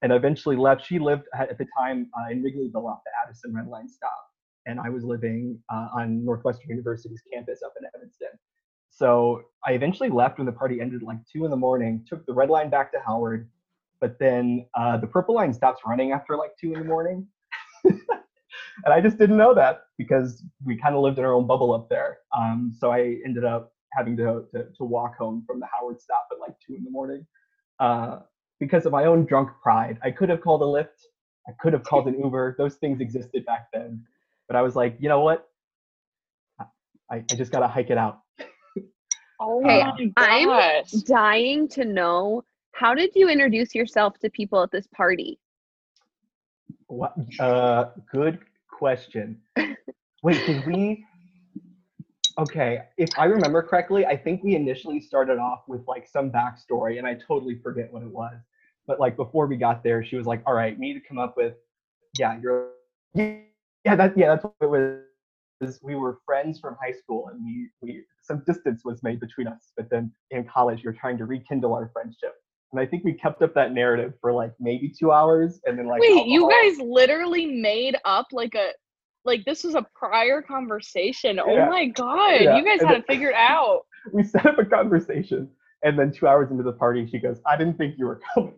and 0.01 0.12
eventually 0.12 0.56
left. 0.56 0.86
She 0.86 1.00
lived 1.00 1.27
at 1.38 1.58
the 1.58 1.68
time 1.77 2.10
uh, 2.20 2.32
in 2.32 2.44
Wrigleyville 2.44 2.89
off 2.89 3.00
the 3.06 3.12
Addison 3.24 3.53
Red 3.53 3.68
Line 3.68 3.88
stop, 3.88 4.25
and 4.65 4.80
I 4.80 4.89
was 4.89 5.03
living 5.03 5.60
uh, 5.72 5.88
on 5.94 6.25
Northwestern 6.25 6.70
University's 6.70 7.22
campus 7.32 7.62
up 7.63 7.74
in 7.80 7.88
Evanston. 7.96 8.30
So 8.89 9.44
I 9.65 9.72
eventually 9.74 10.10
left 10.10 10.38
when 10.38 10.46
the 10.46 10.51
party 10.51 10.82
ended 10.82 11.01
like 11.01 11.18
two 11.32 11.46
in 11.46 11.51
the 11.51 11.58
morning. 11.58 12.03
Took 12.08 12.25
the 12.25 12.34
Red 12.34 12.50
Line 12.50 12.70
back 12.70 12.91
to 12.94 13.00
Howard, 13.06 13.50
but 14.00 14.18
then 14.20 14.65
uh, 14.75 14.98
the 14.98 15.08
Purple 15.08 15.36
Line 15.36 15.53
stops 15.53 15.82
running 15.86 16.12
after 16.12 16.36
like 16.36 16.51
two 16.60 16.74
in 16.74 16.80
the 16.80 16.86
morning. 16.86 17.27
and 18.86 18.93
I 18.93 19.01
just 19.01 19.17
didn't 19.17 19.38
know 19.38 19.53
that 19.53 19.84
because 19.98 20.43
we 20.65 20.77
kind 20.77 20.96
of 20.96 21.01
lived 21.01 21.20
in 21.20 21.25
our 21.25 21.34
own 21.34 21.48
bubble 21.48 21.74
up 21.74 21.89
there. 21.89 22.20
Um, 22.38 22.74
so 22.77 22.91
I 22.91 23.17
ended 23.25 23.46
up 23.46 23.74
having 23.93 24.15
to, 24.17 24.46
to, 24.53 24.65
to 24.77 24.84
walk 24.84 25.17
home 25.17 25.43
from 25.46 25.60
the 25.60 25.67
Howard 25.67 26.00
stop 26.01 26.27
at 26.31 26.39
like 26.39 26.55
two 26.65 26.75
in 26.75 26.84
the 26.84 26.91
morning 26.91 27.25
uh, 27.79 28.20
because 28.60 28.86
of 28.86 28.91
my 28.91 29.05
own 29.05 29.25
drunk 29.25 29.50
pride. 29.62 30.00
I 30.03 30.12
could 30.12 30.29
have 30.29 30.41
called 30.41 30.62
a 30.62 30.65
Lyft. 30.65 31.05
I 31.48 31.51
could 31.60 31.74
have 31.74 31.84
called 31.84 32.08
an 32.08 32.20
Uber. 32.20 32.55
Those 32.58 32.75
things 32.75 33.01
existed 33.01 33.46
back 33.46 33.67
then. 33.74 34.03
But 34.48 34.55
I 34.55 34.62
was 34.62 34.75
like, 34.75 34.98
you 35.00 35.10
know 35.10 35.22
what? 35.22 35.48
I, 37.12 37.17
I 37.29 37.36
just 37.36 37.51
gotta 37.51 37.67
hike 37.67 37.89
it 37.89 37.98
out. 37.98 38.22
Oh 39.43 39.60
Hey, 39.63 39.81
my 39.81 40.13
I'm 40.17 40.48
gosh. 40.48 40.91
Dying 40.91 41.67
to 41.70 41.84
know 41.84 42.43
how 42.74 42.93
did 42.93 43.12
you 43.15 43.27
introduce 43.27 43.74
yourself 43.74 44.20
to 44.20 44.29
people 44.29 44.62
at 44.62 44.72
this 44.72 44.88
party? 44.96 45.39
What? 46.92 47.16
Uh, 47.40 47.86
good 48.12 48.40
question. 48.70 49.40
Wait, 50.24 50.46
did 50.46 50.66
we? 50.66 51.06
Okay, 52.38 52.80
if 52.98 53.10
I 53.18 53.26
remember 53.26 53.64
correctly, 53.64 54.06
I 54.06 54.18
think 54.18 54.44
we 54.44 54.56
initially 54.56 55.00
started 55.00 55.38
off 55.40 55.62
with 55.70 55.88
like 55.88 56.06
some 56.06 56.30
backstory, 56.30 56.98
and 56.98 57.08
I 57.08 57.14
totally 57.14 57.56
forget 57.56 57.92
what 57.94 58.04
it 58.04 58.12
was. 58.12 58.36
But 58.88 59.00
like 59.00 59.16
before 59.16 59.48
we 59.48 59.56
got 59.56 59.84
there, 59.84 60.04
she 60.04 60.18
was 60.18 60.26
like, 60.26 60.44
"All 60.46 60.54
right, 60.54 60.78
we 60.78 60.88
need 60.88 61.00
to 61.00 61.08
come 61.08 61.18
up 61.18 61.38
with, 61.38 61.54
yeah, 62.20 62.38
you're, 62.42 62.72
yeah, 63.14 63.38
yeah, 63.86 63.96
that, 63.96 64.18
yeah, 64.18 64.28
that's 64.28 64.44
what 64.44 64.54
it 64.62 65.02
was. 65.62 65.80
We 65.82 65.96
were 65.96 66.20
friends 66.26 66.60
from 66.60 66.76
high 66.84 66.92
school, 66.92 67.30
and 67.30 67.42
we 67.42 67.70
we 67.82 68.04
some 68.22 68.44
distance 68.46 68.82
was 68.84 69.02
made 69.02 69.22
between 69.22 69.48
us. 69.48 69.72
But 69.78 69.90
then 69.90 70.12
in 70.32 70.44
college, 70.44 70.84
you're 70.84 70.92
trying 70.92 71.18
to 71.20 71.26
rekindle 71.26 71.74
our 71.74 71.90
friendship, 71.94 72.34
and 72.72 72.80
I 72.82 72.86
think 72.86 73.04
we 73.04 73.13
kept 73.13 73.42
up 73.42 73.54
that 73.56 73.74
narrative 73.74 74.13
for 74.22 74.34
like 74.34 74.51
maybe 74.60 74.90
two 74.98 75.12
hours, 75.12 75.60
and 75.66 75.78
then 75.78 75.88
like 75.88 76.01
Wait, 76.01 76.25
you 76.28 76.50
guys 76.50 76.80
literally 76.80 77.46
made 77.46 77.98
up 78.06 78.28
like 78.32 78.56
a 78.56 78.72
like 79.25 79.44
this 79.46 79.63
was 79.63 79.75
a 79.75 79.86
prior 79.96 80.42
conversation. 80.42 81.40
Oh 81.40 81.66
my 81.70 81.86
god, 81.88 82.42
Yeah, 82.42 82.58
you 82.58 82.66
guys 82.66 82.80
and 82.80 82.88
had 82.90 82.94
then- 82.96 83.01
it 83.01 83.06
figured 83.08 83.36
out. 83.36 83.82
we 84.13 84.24
set 84.24 84.46
up 84.48 84.58
a 84.58 84.66
conversation 84.66 85.48
and 85.84 85.98
then 85.98 86.12
two 86.12 86.28
hours 86.28 86.50
into 86.51 86.63
the 86.63 86.72
party 86.72 87.08
she 87.08 87.20
goes 87.20 87.40
i 87.46 87.56
didn't 87.56 87.78
think 87.78 87.96
you 88.00 88.06
were 88.08 88.20
coming 88.34 88.54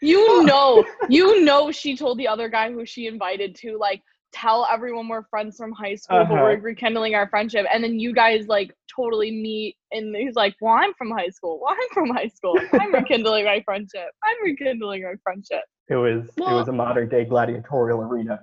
You 0.00 0.42
know, 0.44 0.84
you 1.08 1.44
know 1.44 1.70
she 1.72 1.96
told 1.96 2.18
the 2.18 2.28
other 2.28 2.48
guy 2.48 2.70
who 2.72 2.84
she 2.86 3.06
invited 3.06 3.54
to 3.56 3.78
like 3.78 4.02
tell 4.32 4.66
everyone 4.70 5.08
we're 5.08 5.24
friends 5.24 5.56
from 5.56 5.72
high 5.72 5.94
school, 5.94 6.24
but 6.24 6.34
Uh-huh. 6.34 6.42
we're 6.42 6.60
rekindling 6.60 7.14
our 7.14 7.28
friendship. 7.28 7.66
And 7.72 7.82
then 7.84 7.98
you 7.98 8.12
guys 8.14 8.46
like 8.46 8.74
totally 8.94 9.30
meet 9.30 9.76
and 9.92 10.14
he's 10.16 10.34
like, 10.34 10.54
Well, 10.60 10.74
I'm 10.74 10.94
from 10.94 11.10
high 11.10 11.28
school. 11.28 11.60
Well, 11.62 11.72
I'm 11.74 11.88
from 11.92 12.10
high 12.16 12.28
school. 12.28 12.58
I'm 12.80 12.92
rekindling 13.00 13.44
my 13.44 13.62
friendship. 13.64 14.08
I'm 14.24 14.36
rekindling 14.44 15.04
our 15.04 15.18
friendship. 15.22 15.62
it 15.88 15.96
was 15.96 16.24
it 16.36 16.52
was 16.52 16.68
a 16.68 16.72
modern 16.72 17.08
day 17.08 17.24
gladiatorial 17.24 18.00
arena 18.02 18.40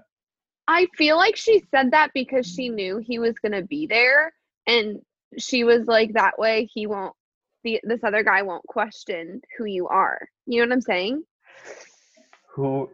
I 0.68 0.88
feel 0.98 1.18
like 1.18 1.36
she 1.36 1.64
said 1.72 1.92
that 1.92 2.12
because 2.14 2.46
she 2.46 2.70
knew 2.70 2.98
he 3.00 3.18
was 3.18 3.34
gonna 3.40 3.64
be 3.64 3.88
there, 3.88 4.32
and 4.68 5.00
she 5.38 5.64
was 5.64 5.88
like, 5.88 6.14
that 6.14 6.38
way 6.38 6.70
he 6.72 6.86
won't. 6.86 7.16
The, 7.64 7.80
this 7.84 8.04
other 8.04 8.24
guy 8.24 8.44
won't 8.44 8.64
question 8.68 9.42
who 9.58 9.66
you 9.66 9.88
are. 9.88 10.20
You 10.46 10.62
know 10.62 10.68
what 10.68 10.74
I'm 10.74 10.82
saying? 10.82 11.24
who 12.54 12.90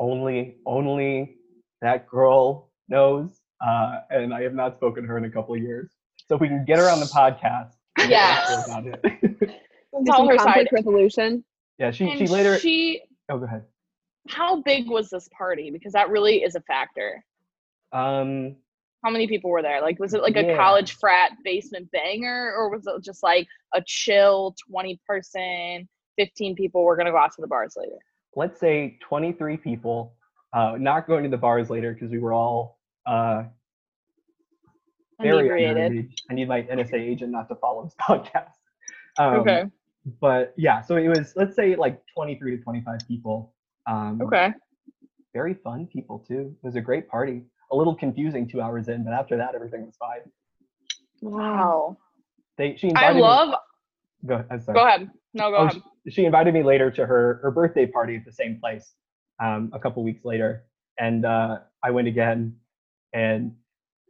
only 0.00 0.56
only 0.66 1.36
that 1.86 2.06
girl 2.08 2.70
knows 2.88 3.40
uh, 3.66 4.00
and 4.10 4.34
i 4.34 4.42
have 4.42 4.54
not 4.54 4.76
spoken 4.76 5.02
to 5.02 5.08
her 5.08 5.18
in 5.18 5.24
a 5.24 5.30
couple 5.30 5.54
of 5.54 5.60
years 5.62 5.90
so 6.28 6.34
if 6.34 6.40
we 6.40 6.48
can 6.48 6.64
get 6.64 6.78
her 6.78 6.90
on 6.90 7.00
the 7.00 7.06
podcast 7.06 7.70
we'll 7.98 8.10
Yes. 8.10 8.46
talk 8.46 8.66
about 8.66 8.86
it. 8.86 9.00
Tell 10.04 10.16
some 10.16 10.28
her 10.28 10.36
side. 10.38 10.44
conflict 10.44 10.72
resolution. 10.72 11.44
yeah 11.78 11.90
she 11.90 12.04
And 12.10 12.18
she 12.18 12.26
later 12.26 12.58
she 12.58 13.00
oh 13.30 13.38
go 13.38 13.44
ahead 13.44 13.62
how 14.28 14.60
big 14.62 14.88
was 14.90 15.08
this 15.08 15.28
party? 15.28 15.70
Because 15.70 15.92
that 15.92 16.10
really 16.10 16.42
is 16.42 16.56
a 16.56 16.60
factor. 16.62 17.24
um 17.92 18.56
How 19.04 19.10
many 19.12 19.28
people 19.28 19.50
were 19.50 19.62
there? 19.62 19.80
Like, 19.80 20.00
was 20.00 20.14
it 20.14 20.22
like 20.22 20.36
a 20.36 20.56
college 20.56 20.96
frat 20.96 21.30
basement 21.44 21.88
banger, 21.92 22.52
or 22.56 22.68
was 22.68 22.88
it 22.88 23.04
just 23.04 23.22
like 23.22 23.46
a 23.72 23.82
chill 23.86 24.56
20 24.68 24.98
person, 25.06 25.88
15 26.18 26.56
people 26.56 26.82
we're 26.84 26.96
going 26.96 27.06
to 27.06 27.12
go 27.12 27.18
out 27.18 27.32
to 27.36 27.40
the 27.40 27.46
bars 27.46 27.74
later? 27.76 27.98
let's 28.34 28.58
say 28.60 28.98
23 29.00 29.56
people 29.56 30.15
uh, 30.56 30.76
not 30.78 31.06
going 31.06 31.22
to 31.24 31.30
the 31.30 31.36
bars 31.36 31.68
later 31.70 31.92
because 31.92 32.10
we 32.10 32.18
were 32.18 32.32
all 32.32 32.78
uh, 33.06 33.44
very 35.20 35.48
Inebriated. 35.48 36.10
I 36.30 36.34
need 36.34 36.48
my 36.48 36.62
NSA 36.62 36.94
agent 36.94 37.30
not 37.32 37.48
to 37.48 37.54
follow 37.56 37.84
this 37.84 37.94
podcast. 38.00 38.52
Um, 39.18 39.40
Okay. 39.40 39.64
But 40.20 40.54
yeah, 40.56 40.82
so 40.82 40.96
it 40.96 41.08
was 41.08 41.32
let's 41.36 41.56
say 41.56 41.74
like 41.74 42.00
23 42.14 42.56
to 42.58 42.62
25 42.62 43.00
people. 43.08 43.54
Um, 43.86 44.20
Okay. 44.22 44.52
Very 45.34 45.54
fun 45.54 45.86
people 45.92 46.20
too. 46.26 46.54
It 46.62 46.66
was 46.66 46.76
a 46.76 46.80
great 46.80 47.08
party. 47.08 47.42
A 47.72 47.76
little 47.76 47.94
confusing 47.94 48.48
two 48.48 48.60
hours 48.62 48.88
in, 48.88 49.04
but 49.04 49.12
after 49.12 49.36
that 49.36 49.54
everything 49.54 49.84
was 49.84 49.96
fine. 49.96 50.20
Wow. 51.20 51.96
They 52.56 52.76
she 52.76 52.86
I 52.88 52.90
invited 52.90 53.16
me- 53.16 53.22
love. 53.22 53.54
Go, 54.24 54.44
I'm 54.50 54.60
sorry. 54.60 54.74
Go 54.78 54.86
ahead. 54.86 55.10
No, 55.34 55.50
go 55.50 55.56
Oh, 55.56 55.64
ahead. 55.66 55.82
she, 56.06 56.10
she 56.12 56.24
invited 56.24 56.54
me 56.54 56.62
later 56.62 56.90
to 56.92 57.04
her 57.04 57.40
her 57.42 57.50
birthday 57.50 57.86
party 57.86 58.16
at 58.16 58.24
the 58.24 58.32
same 58.32 58.58
place 58.60 58.94
um, 59.40 59.70
a 59.72 59.78
couple 59.78 60.02
weeks 60.02 60.24
later, 60.24 60.64
and 60.98 61.24
uh, 61.24 61.58
I 61.84 61.90
went 61.90 62.08
again, 62.08 62.56
and 63.12 63.52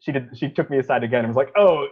she 0.00 0.12
did. 0.12 0.28
She 0.36 0.48
took 0.48 0.70
me 0.70 0.78
aside 0.78 1.04
again 1.04 1.20
and 1.20 1.28
was 1.28 1.36
like, 1.36 1.52
"Oh, 1.56 1.86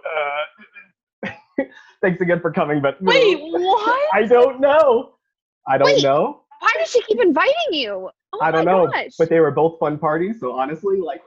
uh, 1.24 1.30
thanks 2.02 2.20
again 2.20 2.40
for 2.40 2.52
coming, 2.52 2.80
but 2.80 3.00
Wait, 3.00 3.38
what? 3.40 4.08
I 4.12 4.24
don't 4.26 4.60
know. 4.60 5.14
I 5.66 5.78
don't 5.78 5.86
Wait. 5.86 6.02
know. 6.02 6.42
Why 6.60 6.70
does 6.78 6.90
she 6.90 7.02
keep 7.02 7.20
inviting 7.20 7.72
you? 7.72 8.10
Oh 8.32 8.38
I 8.40 8.50
don't 8.50 8.64
know. 8.64 8.86
Gosh. 8.86 9.12
But 9.18 9.28
they 9.30 9.40
were 9.40 9.50
both 9.50 9.78
fun 9.78 9.98
parties, 9.98 10.40
so 10.40 10.52
honestly, 10.52 10.98
like." 10.98 11.20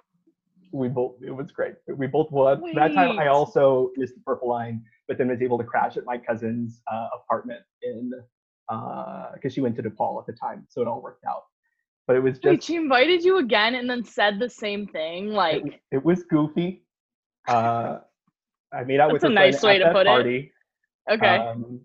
We 0.73 0.89
both, 0.89 1.15
it 1.25 1.31
was 1.31 1.49
great. 1.49 1.75
We 1.87 2.07
both 2.07 2.29
won. 2.29 2.61
That 2.75 2.93
time 2.93 3.17
I 3.17 3.27
also 3.27 3.91
missed 3.95 4.15
the 4.15 4.21
purple 4.25 4.49
line, 4.49 4.83
but 5.07 5.17
then 5.17 5.29
was 5.29 5.41
able 5.41 5.57
to 5.57 5.63
crash 5.63 5.95
at 5.95 6.03
my 6.03 6.17
cousin's 6.17 6.81
uh, 6.91 7.07
apartment 7.15 7.61
in 7.81 8.11
because 9.33 9.53
she 9.53 9.61
went 9.61 9.75
to 9.77 9.83
DePaul 9.83 10.19
at 10.19 10.27
the 10.27 10.33
time, 10.33 10.65
so 10.69 10.81
it 10.81 10.87
all 10.87 11.01
worked 11.01 11.23
out. 11.25 11.43
But 12.07 12.15
it 12.15 12.23
was 12.23 12.39
Wait, 12.43 12.55
just 12.55 12.67
she 12.67 12.77
invited 12.77 13.23
you 13.23 13.37
again 13.37 13.75
and 13.75 13.89
then 13.89 14.03
said 14.03 14.39
the 14.39 14.49
same 14.49 14.87
thing. 14.87 15.33
Like, 15.33 15.81
it 15.91 16.03
was 16.03 16.23
goofy. 16.23 16.83
Uh, 17.47 17.99
I 18.73 18.83
made 18.83 18.99
out 18.99 19.11
with 19.11 19.21
That's 19.21 19.29
her 19.29 19.31
a 19.31 19.35
nice 19.35 19.61
way 19.61 19.77
to 19.77 19.91
put 19.91 20.07
it. 20.07 20.51
okay. 21.11 21.37
Um, 21.37 21.81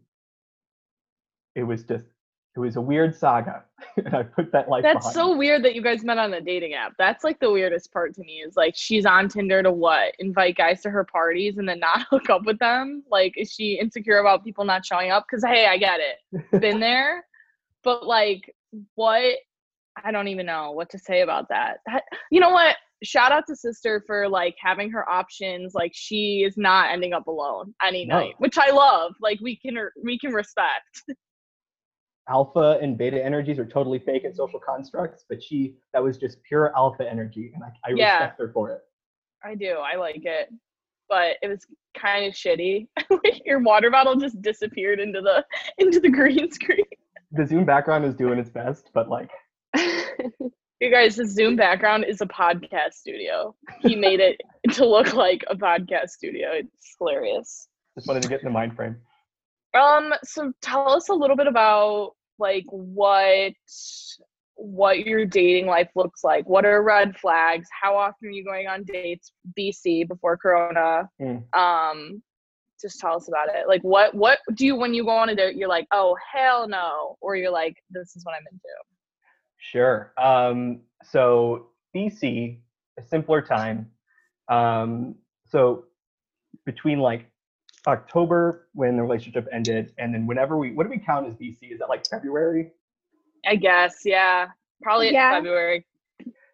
it 1.55 1.65
was 1.65 1.83
just 1.85 2.07
it 2.55 2.61
was 2.61 2.77
a 2.77 2.81
weird 2.81 3.17
saga, 3.17 3.65
and 3.97 4.15
I 4.15 4.23
put 4.23 4.53
that 4.53 4.69
life. 4.69 4.83
That's 4.83 5.13
so 5.13 5.33
me. 5.33 5.39
weird 5.39 5.65
that 5.65 5.75
you 5.75 5.83
guys 5.83 6.05
met 6.05 6.19
on 6.19 6.35
a 6.35 6.41
dating 6.41 6.75
app. 6.75 6.93
That's 6.99 7.25
like 7.25 7.41
the 7.41 7.51
weirdest 7.51 7.93
part 7.93 8.15
to 8.17 8.21
me 8.21 8.43
is 8.47 8.57
like 8.57 8.75
she's 8.77 9.07
on 9.07 9.29
Tinder 9.29 9.63
to 9.63 9.73
what? 9.73 10.15
Invite 10.19 10.57
guys 10.57 10.83
to 10.83 10.91
her 10.91 11.05
parties 11.05 11.59
and 11.59 11.69
then 11.69 11.81
not 11.81 12.07
hook 12.11 12.29
up 12.31 12.45
with 12.45 12.59
them? 12.59 13.03
Like, 13.11 13.35
is 13.37 13.53
she 13.53 13.79
insecure 13.79 14.19
about 14.19 14.45
people 14.45 14.65
not 14.65 14.85
showing 14.85 15.11
up? 15.11 15.25
Because, 15.29 15.45
hey, 15.45 15.67
I 15.67 15.79
get 15.79 16.01
it. 16.01 16.61
Been 16.61 16.79
there. 16.79 17.25
But 17.83 18.07
like, 18.07 18.55
what? 18.95 19.37
I 20.03 20.11
don't 20.11 20.29
even 20.29 20.47
know 20.47 20.73
what 20.73 20.91
to 20.91 20.99
say 20.99 21.21
about 21.23 21.49
that. 21.51 21.79
that. 21.87 22.05
You 22.31 22.41
know 22.41 22.51
what? 22.51 22.77
Shout 23.05 23.33
out 23.33 23.45
to 23.49 23.57
sister 23.57 24.03
for 24.07 24.29
like 24.29 24.55
having 24.63 24.91
her 24.93 25.09
options. 25.11 25.75
Like 25.75 25.93
she 25.95 26.45
is 26.47 26.57
not 26.57 26.91
ending 26.93 27.13
up 27.13 27.27
alone 27.27 27.75
any 27.85 28.05
No. 28.07 28.19
night, 28.21 28.35
which 28.39 28.57
I 28.59 28.71
love. 28.71 29.15
Like 29.21 29.39
we 29.43 29.57
can 29.57 29.77
we 30.03 30.19
can 30.19 30.33
respect. 30.33 31.03
alpha 32.29 32.79
and 32.81 32.97
beta 32.97 33.23
energies 33.23 33.59
are 33.59 33.67
totally 33.67 33.99
fake 33.99 34.25
and 34.25 34.35
social 34.35 34.61
constructs, 34.61 35.25
but 35.29 35.43
she 35.43 35.75
that 35.93 36.03
was 36.03 36.17
just 36.17 36.43
pure 36.45 36.73
alpha 36.77 37.09
energy, 37.09 37.51
and 37.55 37.63
I, 37.65 37.69
I 37.91 37.95
Yeah. 37.95 38.19
respect 38.19 38.39
her 38.39 38.51
for 38.53 38.71
it. 38.71 38.81
I 39.45 39.57
do. 39.57 39.73
I 39.73 39.97
like 39.97 40.25
it. 40.25 40.49
but 41.09 41.37
it 41.43 41.49
was 41.49 41.67
kind 41.97 42.25
of 42.25 42.33
shitty. 42.33 42.87
like 43.11 43.43
your 43.45 43.59
water 43.61 43.91
bottle 43.91 44.15
just 44.17 44.41
disappeared 44.41 45.01
into 45.01 45.21
the 45.21 45.45
into 45.79 45.99
the 46.01 46.09
green 46.09 46.51
screen. 46.53 46.85
The 47.33 47.47
Zoom 47.47 47.65
background 47.65 48.05
is 48.05 48.15
doing 48.15 48.39
its 48.39 48.51
best, 48.51 48.91
but 48.95 49.09
like 49.09 49.31
You 50.83 50.91
guys, 50.91 51.15
the 51.15 51.25
Zoom 51.25 51.55
background 51.55 52.07
is 52.09 52.23
a 52.23 52.27
podcast 52.27 52.95
studio. 52.95 53.55
He 53.83 53.95
made 53.95 54.19
it 54.19 54.41
to 54.73 54.85
look 54.85 55.15
like 55.15 55.45
a 55.49 55.55
podcast 55.55 56.09
studio. 56.09 56.49
It's 56.55 56.97
hilarious. 56.99 57.69
just 57.97 58.09
wanted 58.09 58.25
to 58.25 58.29
get 58.29 58.41
in 58.41 58.47
the 58.47 58.51
mind 58.51 58.75
frame. 58.75 58.97
Um, 59.75 60.13
so 60.25 60.53
tell 60.61 60.89
us 60.89 61.09
a 61.09 61.15
little 61.15 61.37
bit 61.37 61.47
about 61.47 62.15
like 62.41 62.65
what 62.69 63.53
what 64.57 65.07
your 65.07 65.25
dating 65.25 65.67
life 65.67 65.89
looks 65.95 66.25
like. 66.25 66.49
What 66.49 66.65
are 66.65 66.83
red 66.83 67.17
flags? 67.17 67.69
How 67.81 67.97
often 67.97 68.29
are 68.29 68.33
you 68.33 68.45
going 68.45 68.67
on 68.67 68.83
dates 68.83 69.31
BC 69.57 70.09
before 70.09 70.37
corona? 70.37 71.09
Mm. 71.21 71.45
Um 71.57 72.23
just 72.81 72.99
tell 72.99 73.15
us 73.15 73.29
about 73.29 73.55
it. 73.55 73.69
Like 73.69 73.83
what 73.83 74.17
what 74.17 74.41
do 74.55 74.67
you 74.67 74.75
when 74.75 74.95
you 74.95 75.05
go 75.05 75.11
on 75.11 75.29
a 75.29 75.37
date 75.37 75.55
you're 75.55 75.69
like, 75.69 75.87
"Oh, 75.93 76.17
hell 76.33 76.67
no," 76.67 77.17
or 77.21 77.37
you're 77.37 77.53
like, 77.53 77.77
"This 77.89 78.17
is 78.17 78.25
what 78.25 78.35
I'm 78.35 78.45
into." 78.51 78.92
Sure. 79.63 80.13
Um, 80.19 80.81
so 81.05 81.69
BC, 81.95 82.59
a 82.99 83.03
simpler 83.03 83.41
time. 83.41 83.91
Um, 84.49 85.15
so 85.49 85.85
between 86.67 86.99
like 86.99 87.31
October 87.87 88.69
when 88.75 88.97
the 88.97 89.03
relationship 89.03 89.47
ended, 89.53 89.93
and 89.99 90.13
then 90.13 90.27
whenever 90.27 90.57
we, 90.57 90.73
what 90.73 90.85
do 90.85 90.91
we 90.91 90.99
count 90.99 91.29
as 91.29 91.35
BC? 91.35 91.73
Is 91.73 91.79
that 91.79 91.89
like 91.89 92.07
February? 92.07 92.73
I 93.47 93.57
guess, 93.57 94.03
yeah. 94.05 94.49
Probably 94.83 95.13
Yeah. 95.13 95.33
February. 95.33 95.87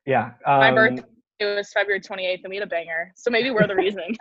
Yeah. 0.06 0.32
My 0.46 0.68
um, 0.68 0.74
birthday 0.74 1.04
it 1.38 1.56
was 1.56 1.72
February 1.72 2.00
28th 2.00 2.40
and 2.44 2.50
we 2.50 2.56
had 2.56 2.64
a 2.64 2.68
banger. 2.68 3.12
So 3.16 3.30
maybe 3.30 3.50
we're 3.50 3.66
the 3.66 3.74
reason. 3.76 4.16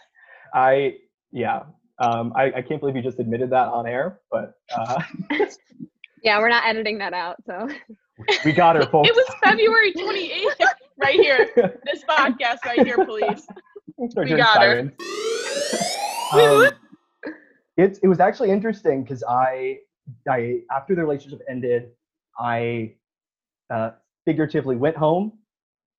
I 0.54 0.96
yeah. 1.32 1.64
Um, 2.00 2.32
I, 2.36 2.52
I 2.58 2.62
can't 2.62 2.80
believe 2.80 2.96
you 2.96 3.02
just 3.02 3.20
admitted 3.20 3.50
that 3.50 3.68
on 3.70 3.88
air, 3.88 4.20
but 4.30 4.54
uh, 4.76 5.02
yeah, 6.24 6.38
we're 6.38 6.50
not 6.50 6.68
editing 6.68 7.00
that 7.00 7.14
out. 7.14 7.38
So 7.46 7.68
we 8.46 8.52
got 8.52 8.76
her, 8.76 8.86
folks. 8.86 9.10
it 9.10 9.16
was 9.16 9.26
February 9.44 9.94
28th. 9.94 10.68
right 10.98 11.20
here. 11.20 11.50
This 11.86 12.04
podcast 12.04 12.66
right 12.66 12.86
here, 12.86 13.06
please. 13.06 13.48
Start 14.10 14.30
We 14.30 14.36
got 14.36 14.62
her. 14.62 14.94
Um, 16.34 16.72
it's 17.78 18.00
it 18.00 18.08
was 18.08 18.20
actually 18.20 18.52
interesting 18.52 19.04
because 19.04 19.24
I 19.24 19.80
I 20.30 20.62
after 20.72 20.96
the 20.96 21.02
relationship 21.02 21.42
ended, 21.50 21.92
I 22.38 22.96
uh, 23.70 23.92
figuratively 24.26 24.76
went 24.76 24.98
home, 24.98 25.34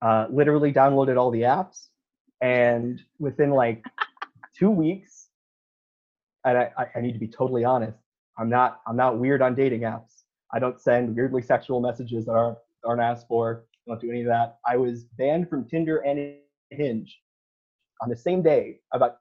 uh, 0.01 0.27
literally 0.31 0.71
downloaded 0.71 1.17
all 1.17 1.31
the 1.31 1.41
apps, 1.41 1.87
and 2.41 3.01
within 3.17 3.51
like 3.51 3.83
two 4.57 4.69
weeks, 4.69 5.27
and 6.45 6.57
I, 6.57 6.71
I, 6.77 6.85
I 6.95 7.01
need 7.01 7.13
to 7.13 7.19
be 7.19 7.27
totally 7.27 7.63
honest, 7.65 7.97
I'm 8.37 8.49
not 8.49 8.81
I'm 8.87 8.95
not 8.95 9.17
weird 9.17 9.41
on 9.41 9.55
dating 9.55 9.81
apps. 9.81 10.18
I 10.53 10.59
don't 10.59 10.79
send 10.81 11.15
weirdly 11.15 11.41
sexual 11.41 11.79
messages 11.79 12.25
that 12.25 12.33
aren't 12.33 12.57
aren't 12.85 13.01
asked 13.01 13.27
for. 13.27 13.65
I 13.87 13.91
don't 13.91 14.01
do 14.01 14.09
any 14.09 14.21
of 14.21 14.27
that. 14.27 14.57
I 14.67 14.77
was 14.77 15.03
banned 15.17 15.49
from 15.49 15.67
Tinder 15.67 15.97
and 15.97 16.35
Hinge 16.71 17.19
on 18.01 18.09
the 18.09 18.15
same 18.15 18.41
day, 18.41 18.79
about 18.93 19.17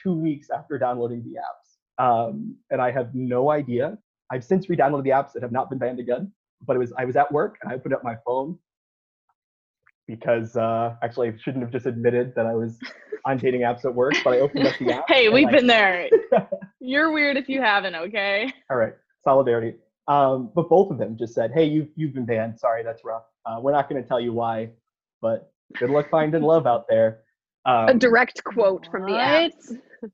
two 0.00 0.14
weeks 0.14 0.48
after 0.50 0.78
downloading 0.78 1.22
the 1.22 1.38
apps. 1.38 2.04
Um, 2.04 2.56
and 2.70 2.80
I 2.80 2.90
have 2.90 3.14
no 3.14 3.50
idea. 3.50 3.98
I've 4.32 4.44
since 4.44 4.68
re-downloaded 4.68 5.04
the 5.04 5.10
apps 5.10 5.32
that 5.32 5.42
have 5.42 5.52
not 5.52 5.68
been 5.68 5.78
banned 5.78 6.00
again. 6.00 6.32
But 6.66 6.76
it 6.76 6.78
was 6.78 6.92
I 6.98 7.04
was 7.06 7.16
at 7.16 7.30
work 7.32 7.56
and 7.62 7.72
I 7.72 7.74
opened 7.74 7.94
up 7.94 8.04
my 8.04 8.16
phone 8.26 8.58
because 10.06 10.56
uh, 10.56 10.94
actually 11.02 11.28
I 11.28 11.36
shouldn't 11.38 11.62
have 11.62 11.72
just 11.72 11.86
admitted 11.86 12.34
that 12.36 12.44
I 12.44 12.54
was 12.54 12.78
on 13.24 13.38
dating 13.38 13.62
apps 13.62 13.84
at 13.84 13.94
work. 13.94 14.14
But 14.22 14.34
I 14.34 14.40
opened 14.40 14.66
up 14.66 14.74
the 14.78 14.92
app. 14.94 15.04
Hey, 15.08 15.30
we've 15.30 15.44
like, 15.44 15.56
been 15.56 15.66
there. 15.66 16.08
You're 16.80 17.12
weird 17.12 17.36
if 17.36 17.48
you 17.48 17.62
haven't, 17.62 17.94
okay? 17.94 18.52
All 18.70 18.76
right, 18.76 18.92
solidarity. 19.24 19.74
Um, 20.10 20.50
but 20.56 20.68
both 20.68 20.90
of 20.90 20.98
them 20.98 21.16
just 21.16 21.34
said, 21.34 21.52
"Hey, 21.52 21.64
you've 21.64 21.88
you've 21.94 22.12
been 22.14 22.26
banned. 22.26 22.58
Sorry, 22.58 22.82
that's 22.82 23.04
rough. 23.04 23.22
Uh, 23.46 23.60
we're 23.62 23.70
not 23.72 23.88
going 23.88 24.02
to 24.02 24.08
tell 24.08 24.18
you 24.20 24.32
why, 24.32 24.70
but 25.22 25.52
good 25.78 25.90
luck 25.90 26.10
finding 26.10 26.42
love 26.42 26.66
out 26.66 26.86
there." 26.88 27.20
Um, 27.64 27.88
a 27.88 27.94
direct 27.94 28.42
quote 28.42 28.88
from 28.90 29.04
the 29.04 29.16
app. 29.18 29.52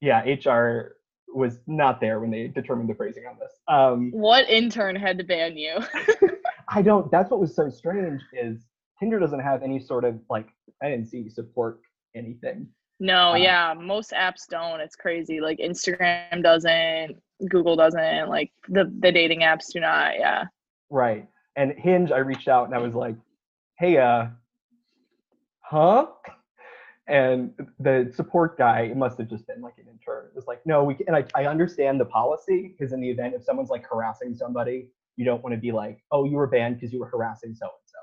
Yeah, 0.00 0.20
HR 0.22 0.96
was 1.28 1.60
not 1.66 2.00
there 2.00 2.20
when 2.20 2.30
they 2.30 2.48
determined 2.48 2.90
the 2.90 2.94
phrasing 2.94 3.24
on 3.26 3.36
this. 3.38 3.52
Um, 3.68 4.10
What 4.12 4.48
intern 4.50 4.96
had 4.96 5.16
to 5.18 5.24
ban 5.24 5.56
you? 5.56 5.78
I 6.68 6.82
don't. 6.82 7.10
That's 7.10 7.30
what 7.30 7.40
was 7.40 7.54
so 7.54 7.70
strange 7.70 8.20
is 8.32 8.66
Tinder 8.98 9.18
doesn't 9.18 9.40
have 9.40 9.62
any 9.62 9.78
sort 9.80 10.04
of 10.04 10.20
like 10.28 10.48
I 10.82 10.90
didn't 10.90 11.06
see 11.06 11.28
support 11.30 11.80
anything. 12.14 12.68
No, 12.98 13.30
Uh, 13.32 13.36
yeah, 13.36 13.74
most 13.74 14.10
apps 14.12 14.46
don't. 14.48 14.80
It's 14.80 14.96
crazy. 14.96 15.40
Like 15.40 15.58
Instagram 15.58 16.42
doesn't, 16.42 17.16
Google 17.48 17.76
doesn't, 17.76 18.28
like 18.28 18.50
the 18.68 18.92
the 19.00 19.12
dating 19.12 19.40
apps 19.40 19.72
do 19.72 19.80
not. 19.80 20.18
Yeah. 20.18 20.44
Right. 20.90 21.26
And 21.56 21.72
Hinge, 21.72 22.10
I 22.12 22.18
reached 22.18 22.48
out 22.48 22.66
and 22.66 22.74
I 22.74 22.78
was 22.78 22.94
like, 22.94 23.16
"Hey, 23.78 23.98
uh, 23.98 24.26
huh?" 25.60 26.06
And 27.08 27.52
the 27.78 28.12
support 28.14 28.58
guy, 28.58 28.80
it 28.82 28.96
must 28.96 29.18
have 29.18 29.28
just 29.28 29.46
been 29.46 29.60
like 29.60 29.74
an 29.78 29.86
intern. 29.88 30.26
It 30.26 30.34
was 30.34 30.46
like, 30.46 30.60
"No, 30.66 30.84
we." 30.84 30.94
Can, 30.94 31.06
and 31.08 31.16
I 31.16 31.24
I 31.34 31.46
understand 31.46 32.00
the 32.00 32.04
policy 32.06 32.74
because 32.76 32.92
in 32.92 33.00
the 33.00 33.10
event 33.10 33.34
if 33.34 33.44
someone's 33.44 33.70
like 33.70 33.86
harassing 33.86 34.34
somebody, 34.34 34.90
you 35.16 35.24
don't 35.24 35.42
want 35.42 35.54
to 35.54 35.60
be 35.60 35.72
like, 35.72 36.02
"Oh, 36.10 36.24
you 36.24 36.36
were 36.36 36.46
banned 36.46 36.76
because 36.76 36.92
you 36.92 37.00
were 37.00 37.08
harassing 37.08 37.54
so 37.54 37.66
and 37.66 37.86
so," 37.86 37.98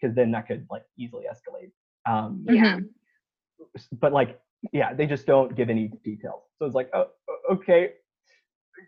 because 0.00 0.14
then 0.14 0.30
that 0.32 0.46
could 0.46 0.66
like 0.70 0.84
easily 0.96 1.24
escalate. 1.30 1.70
Um, 2.10 2.44
Yeah. 2.48 2.78
but 4.00 4.12
like 4.12 4.40
yeah 4.72 4.92
they 4.94 5.06
just 5.06 5.26
don't 5.26 5.54
give 5.54 5.68
any 5.70 5.88
details 6.04 6.42
so 6.58 6.64
it's 6.66 6.74
like 6.74 6.90
oh 6.94 7.06
okay 7.50 7.90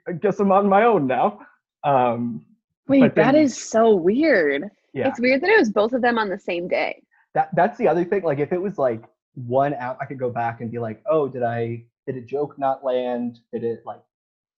i 0.08 0.12
guess 0.12 0.40
i'm 0.40 0.52
on 0.52 0.68
my 0.68 0.84
own 0.84 1.06
now. 1.06 1.40
Um 1.84 2.44
Wait, 2.88 3.00
But 3.00 3.14
that 3.14 3.32
then- 3.32 3.42
is 3.42 3.56
so 3.56 3.94
weird. 3.94 4.64
yeah. 4.92 5.08
It's 5.08 5.20
weird 5.20 5.40
that 5.42 5.50
it 5.50 5.58
was 5.58 5.70
both 5.70 5.92
of 5.92 6.02
them 6.02 6.18
on 6.18 6.28
the 6.28 6.38
same 6.38 6.66
day. 6.66 7.02
that 7.34 7.48
that's 7.54 7.78
the 7.78 7.86
other 7.88 8.04
thing 8.04 8.22
like 8.22 8.38
if 8.40 8.52
it 8.52 8.60
was 8.60 8.76
like 8.78 9.02
one 9.34 9.72
app 9.74 9.96
i 10.00 10.04
could 10.04 10.18
go 10.18 10.30
back 10.30 10.60
and 10.60 10.70
be 10.72 10.78
like 10.80 11.00
oh 11.08 11.28
did 11.28 11.42
i 11.44 11.82
did 12.06 12.16
a 12.16 12.20
joke 12.20 12.58
not 12.58 12.84
land? 12.84 13.38
Did 13.52 13.62
it 13.64 13.82
like 13.86 14.00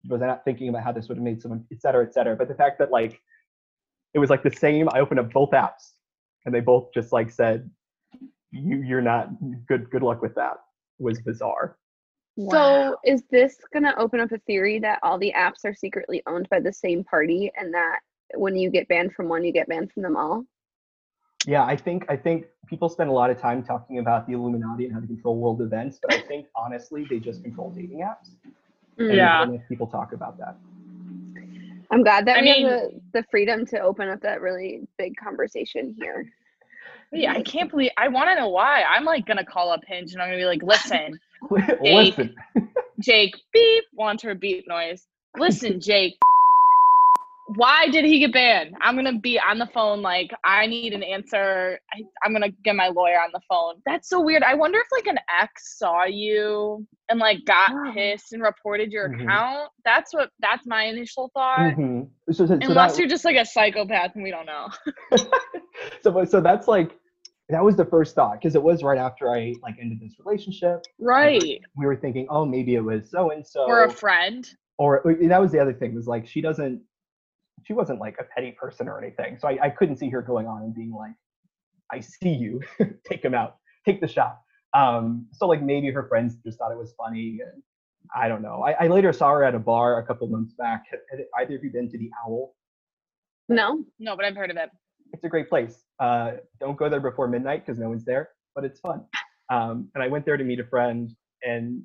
was 0.10 0.22
i 0.22 0.28
not 0.28 0.44
thinking 0.46 0.70
about 0.70 0.84
how 0.84 0.91
this 0.94 1.08
would 1.10 1.17
have 1.17 1.24
made 1.24 1.41
someone 1.41 1.65
et 1.72 1.82
cetera 1.82 2.04
et 2.06 2.13
cetera. 2.13 2.36
But 2.36 2.48
the 2.48 2.56
fact 2.63 2.80
that 2.80 2.89
like 2.91 3.20
it 4.13 4.20
was 4.20 4.30
like 4.30 4.44
the 4.44 4.52
same 4.65 4.88
i 4.94 5.00
opened 5.00 5.20
up 5.20 5.32
both 5.34 5.52
apps 5.52 5.84
and 6.46 6.56
they 6.56 6.62
both 6.62 6.86
just 6.94 7.12
like 7.12 7.30
said 7.30 7.70
you 8.52 8.78
you're 8.89 9.02
not 9.13 9.30
good 9.67 9.89
good 9.91 10.04
luck 10.04 10.22
with 10.22 10.36
that 10.36 10.56
was 11.00 11.20
bizarre 11.22 11.78
So 12.50 12.98
is 13.06 13.24
this 13.30 13.58
gonna 13.74 13.94
open 13.98 14.20
up 14.20 14.32
a 14.32 14.38
theory 14.40 14.80
that 14.80 15.00
all 15.04 15.18
the 15.20 15.34
apps 15.36 15.66
are 15.66 15.74
secretly 15.74 16.24
owned 16.28 16.48
by 16.50 16.60
the 16.60 16.74
same 16.74 17.04
party 17.04 17.52
and 17.60 17.74
that 17.74 18.00
when 18.36 18.56
you 18.56 18.70
get 18.70 18.88
banned 18.88 19.14
from 19.14 19.28
one, 19.28 19.44
you 19.44 19.52
get 19.52 19.68
banned 19.68 19.92
from 19.92 20.04
them 20.04 20.16
all? 20.16 20.46
Yeah, 21.46 21.66
I 21.66 21.76
think 21.76 22.06
I 22.10 22.16
think 22.16 22.46
people 22.68 22.88
spend 22.88 23.10
a 23.10 23.14
lot 23.14 23.30
of 23.30 23.40
time 23.40 23.64
talking 23.64 23.98
about 24.00 24.28
the 24.28 24.34
Illuminati 24.34 24.86
and 24.86 24.94
how 24.94 25.00
to 25.00 25.08
control 25.08 25.36
world 25.38 25.62
events, 25.62 26.00
but 26.02 26.14
I 26.14 26.22
think 26.22 26.48
honestly 26.56 27.06
they 27.10 27.20
just 27.20 27.44
control 27.44 27.72
dating 27.72 28.00
apps. 28.00 28.30
Mm. 28.98 29.10
And 29.10 29.16
Yeah. 29.18 29.58
people 29.68 29.88
talk 29.88 30.14
about 30.14 30.38
that. 30.38 30.56
I'm 31.92 32.04
glad 32.04 32.26
that 32.28 32.38
I 32.38 32.42
we 32.42 32.46
mean- 32.46 32.68
have 32.68 32.82
the, 32.82 33.02
the 33.22 33.24
freedom 33.30 33.66
to 33.68 33.80
open 33.80 34.08
up 34.08 34.22
that 34.22 34.40
really 34.42 34.88
big 34.98 35.16
conversation 35.18 35.94
here. 36.00 36.32
Yeah, 37.12 37.34
I 37.34 37.42
can't 37.42 37.70
believe 37.70 37.92
I 37.98 38.08
want 38.08 38.30
to 38.30 38.36
know 38.36 38.48
why. 38.50 38.84
I'm 38.84 39.04
like 39.04 39.26
gonna 39.26 39.44
call 39.46 39.70
up 39.70 39.82
Hinge 39.86 40.14
and 40.14 40.22
I'm 40.22 40.30
gonna 40.30 40.38
be 40.38 40.46
like, 40.46 40.64
listen, 40.64 41.20
Listen, 41.82 42.36
Jake, 43.02 43.36
beep, 43.54 43.84
wants 43.94 44.24
her 44.24 44.36
beep 44.36 44.68
noise. 44.68 45.06
Listen, 45.38 45.80
Jake, 45.82 46.16
why 47.56 47.90
did 47.90 48.06
he 48.06 48.20
get 48.20 48.32
banned? 48.32 48.76
I'm 48.82 48.96
gonna 48.96 49.20
be 49.20 49.38
on 49.40 49.58
the 49.58 49.66
phone, 49.68 50.02
like, 50.02 50.32
I 50.46 50.68
need 50.68 50.94
an 50.94 51.04
answer. 51.04 51.80
I, 51.94 52.04
I'm 52.24 52.32
gonna 52.32 52.52
get 52.64 52.76
my 52.76 52.88
lawyer 52.88 53.20
on 53.20 53.30
the 53.34 53.42
phone. 53.50 53.76
That's 53.86 54.08
so 54.08 54.22
weird. 54.22 54.44
I 54.44 54.54
wonder 54.54 54.80
if 54.80 54.88
like 54.92 55.08
an 55.08 55.20
ex 55.42 55.78
saw 55.78 56.06
you 56.06 56.88
and 57.10 57.20
like 57.20 57.40
got 57.46 57.72
Oh. 57.72 57.92
pissed 57.96 58.32
and 58.32 58.42
reported 58.42 58.92
your 58.92 59.10
Mhm. 59.10 59.24
account. 59.24 59.70
That's 59.84 60.14
what 60.14 60.30
that's 60.40 60.66
my 60.66 60.84
initial 60.86 61.30
thought. 61.34 61.60
Mhm. 61.76 62.08
so, 62.32 62.46
so, 62.46 62.48
so 62.48 62.54
Unless 62.62 62.94
that- 62.94 63.00
you're 63.00 63.10
just 63.10 63.26
like 63.26 63.36
a 63.36 63.46
psychopath 63.46 64.12
and 64.16 64.24
we 64.24 64.32
don't 64.32 64.46
know. 64.46 64.70
so 66.04 66.24
so 66.24 66.40
that's 66.40 66.68
like 66.70 66.92
that 67.52 67.64
was 67.64 67.76
the 67.76 67.86
first 67.86 68.16
thought 68.16 68.40
because 68.40 68.56
it 68.56 68.64
was 68.64 68.84
right 68.84 68.98
after 68.98 69.30
I 69.30 69.54
like 69.62 69.76
ended 69.80 70.00
this 70.02 70.16
relationship. 70.24 70.82
Right. 71.00 71.42
We 71.78 71.86
were 71.86 71.96
thinking, 71.96 72.28
oh, 72.30 72.46
maybe 72.46 72.76
it 72.76 72.82
was 72.84 73.10
so 73.10 73.32
and 73.32 73.46
so, 73.46 73.66
Or 73.66 73.84
a 73.86 73.90
friend. 73.92 74.50
or 74.78 75.08
uh, 75.08 75.28
that 75.28 75.40
was 75.42 75.52
the 75.52 75.60
other 75.60 75.74
thing 75.74 75.94
was 75.94 76.08
like 76.08 76.26
she 76.28 76.42
doesn't 76.42 76.82
she 77.64 77.74
wasn't 77.74 78.00
like 78.00 78.16
a 78.20 78.24
petty 78.24 78.52
person 78.54 78.88
or 78.88 78.98
anything 79.00 79.38
so 79.40 79.48
i, 79.48 79.66
I 79.66 79.70
couldn't 79.70 79.98
see 79.98 80.10
her 80.10 80.22
going 80.24 80.48
on 80.48 80.64
and 80.64 80.74
being 80.74 80.92
like 80.92 81.14
i 81.92 82.00
see 82.00 82.30
you 82.30 82.62
take 83.10 83.24
him 83.24 83.36
out 83.36 83.58
take 83.86 84.02
the 84.02 84.08
shot 84.08 84.40
um 84.74 85.28
so 85.32 85.46
like 85.48 85.62
maybe 85.62 85.92
her 85.92 86.08
friends 86.08 86.38
just 86.44 86.58
thought 86.58 86.72
it 86.72 86.78
was 86.78 86.94
funny 86.98 87.38
and 87.46 87.62
i 88.16 88.28
don't 88.28 88.42
know 88.42 88.64
i, 88.64 88.86
I 88.86 88.88
later 88.88 89.14
saw 89.14 89.30
her 89.34 89.44
at 89.44 89.54
a 89.54 89.60
bar 89.60 90.00
a 90.00 90.06
couple 90.08 90.26
months 90.28 90.54
back 90.58 90.86
had, 90.90 91.00
had 91.12 91.20
either 91.40 91.56
of 91.58 91.64
you 91.64 91.72
been 91.72 91.90
to 91.92 91.98
the 92.00 92.10
owl 92.26 92.56
No? 93.50 93.84
No, 94.00 94.16
but 94.16 94.26
I've 94.26 94.36
heard 94.36 94.50
of 94.50 94.58
it. 94.58 94.70
it's 95.14 95.24
a 95.24 95.30
great 95.30 95.50
place 95.50 95.84
uh 96.02 96.34
don't 96.60 96.78
go 96.78 96.90
there 96.90 97.00
before 97.00 97.28
midnight 97.28 97.66
because 97.66 97.80
no 97.80 97.88
one's 97.88 98.04
there 98.04 98.30
but 98.56 98.66
it's 98.66 98.80
fun 98.82 99.02
um 99.50 99.88
and 99.96 100.04
i 100.04 100.08
went 100.08 100.26
there 100.26 100.36
to 100.36 100.44
meet 100.44 100.60
a 100.60 100.66
friend 100.66 101.16
and 101.44 101.82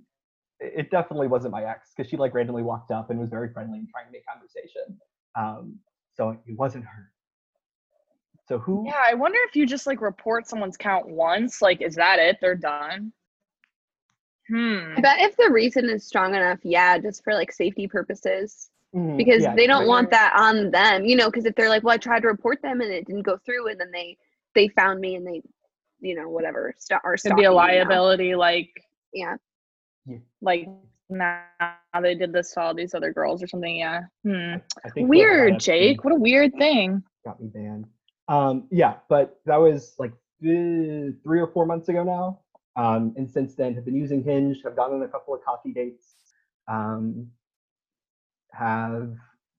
it 0.60 0.72
it 0.76 0.90
definitely 0.90 1.28
wasn't 1.28 1.52
my 1.52 1.64
ex 1.64 1.92
because 1.96 2.10
she 2.10 2.16
like 2.16 2.34
randomly 2.34 2.62
walked 2.62 2.90
up 2.90 3.10
and 3.10 3.18
was 3.18 3.30
very 3.30 3.52
friendly 3.52 3.78
and 3.78 3.88
trying 3.88 4.06
to 4.06 4.12
make 4.12 4.24
conversation. 4.26 4.98
Um, 5.34 5.78
so 6.14 6.30
it 6.46 6.58
wasn't 6.58 6.84
her. 6.84 7.12
So 8.48 8.58
who? 8.58 8.84
Yeah, 8.86 9.02
I 9.04 9.14
wonder 9.14 9.38
if 9.48 9.56
you 9.56 9.66
just 9.66 9.86
like 9.86 10.00
report 10.00 10.46
someone's 10.46 10.76
count 10.76 11.08
once, 11.08 11.60
like 11.60 11.82
is 11.82 11.96
that 11.96 12.18
it? 12.18 12.38
They're 12.40 12.54
done. 12.54 13.12
Hmm. 14.48 14.94
I 14.96 15.00
bet 15.00 15.20
if 15.20 15.36
the 15.36 15.50
reason 15.50 15.90
is 15.90 16.06
strong 16.06 16.34
enough, 16.34 16.60
yeah, 16.62 16.98
just 16.98 17.24
for 17.24 17.34
like 17.34 17.50
safety 17.52 17.88
purposes, 17.88 18.70
Mhm, 18.94 19.16
because 19.16 19.42
yeah, 19.42 19.54
they 19.54 19.66
don't 19.66 19.80
like- 19.80 19.88
want 19.88 20.10
that 20.10 20.32
on 20.38 20.70
them, 20.70 21.04
you 21.04 21.16
know. 21.16 21.26
Because 21.30 21.44
if 21.46 21.54
they're 21.54 21.68
like, 21.68 21.82
well, 21.82 21.94
I 21.94 21.98
tried 21.98 22.20
to 22.20 22.28
report 22.28 22.62
them 22.62 22.80
and 22.80 22.90
it 22.92 23.06
didn't 23.06 23.22
go 23.22 23.36
through, 23.44 23.68
and 23.68 23.80
then 23.80 23.90
they 23.92 24.16
they 24.54 24.68
found 24.68 25.00
me 25.00 25.16
and 25.16 25.26
they, 25.26 25.42
you 26.00 26.14
know, 26.14 26.28
whatever, 26.28 26.74
st- 26.78 27.00
or 27.04 27.16
Could 27.16 27.36
be 27.36 27.42
a 27.44 27.48
stalking 27.48 27.48
me 27.48 27.78
now. 27.78 27.88
liability, 27.88 28.34
like 28.34 28.70
Yeah, 29.12 29.36
like 30.40 30.68
now 31.08 31.44
they 32.00 32.14
did 32.14 32.32
this 32.32 32.52
to 32.54 32.60
all 32.60 32.74
these 32.74 32.94
other 32.94 33.12
girls 33.12 33.42
or 33.42 33.46
something. 33.46 33.76
Yeah. 33.76 34.02
Hmm. 34.24 34.54
I 34.84 34.90
think 34.90 35.08
Weird, 35.08 35.54
Epstein 35.54 35.78
Jake. 35.78 36.04
What 36.04 36.12
a 36.12 36.16
weird 36.18 36.52
thing. 36.58 37.02
got 37.24 37.40
me 37.40 37.48
banned. 37.48 37.86
Um, 38.28 38.66
yeah, 38.70 38.94
but 39.08 39.40
that 39.46 39.56
was 39.56 39.94
like 39.98 40.12
th- 40.42 41.14
three 41.22 41.40
or 41.40 41.46
four 41.48 41.64
months 41.66 41.88
ago 41.88 42.02
now. 42.02 42.40
Um, 42.76 43.14
and 43.16 43.30
since 43.30 43.54
then, 43.54 43.74
have 43.74 43.84
been 43.84 43.94
using 43.94 44.22
Hinge. 44.22 44.62
Have 44.64 44.76
gone 44.76 44.92
on 44.92 45.02
a 45.02 45.08
couple 45.08 45.32
of 45.34 45.42
coffee 45.44 45.72
dates. 45.72 46.16
Um, 46.68 47.30
have 48.58 49.12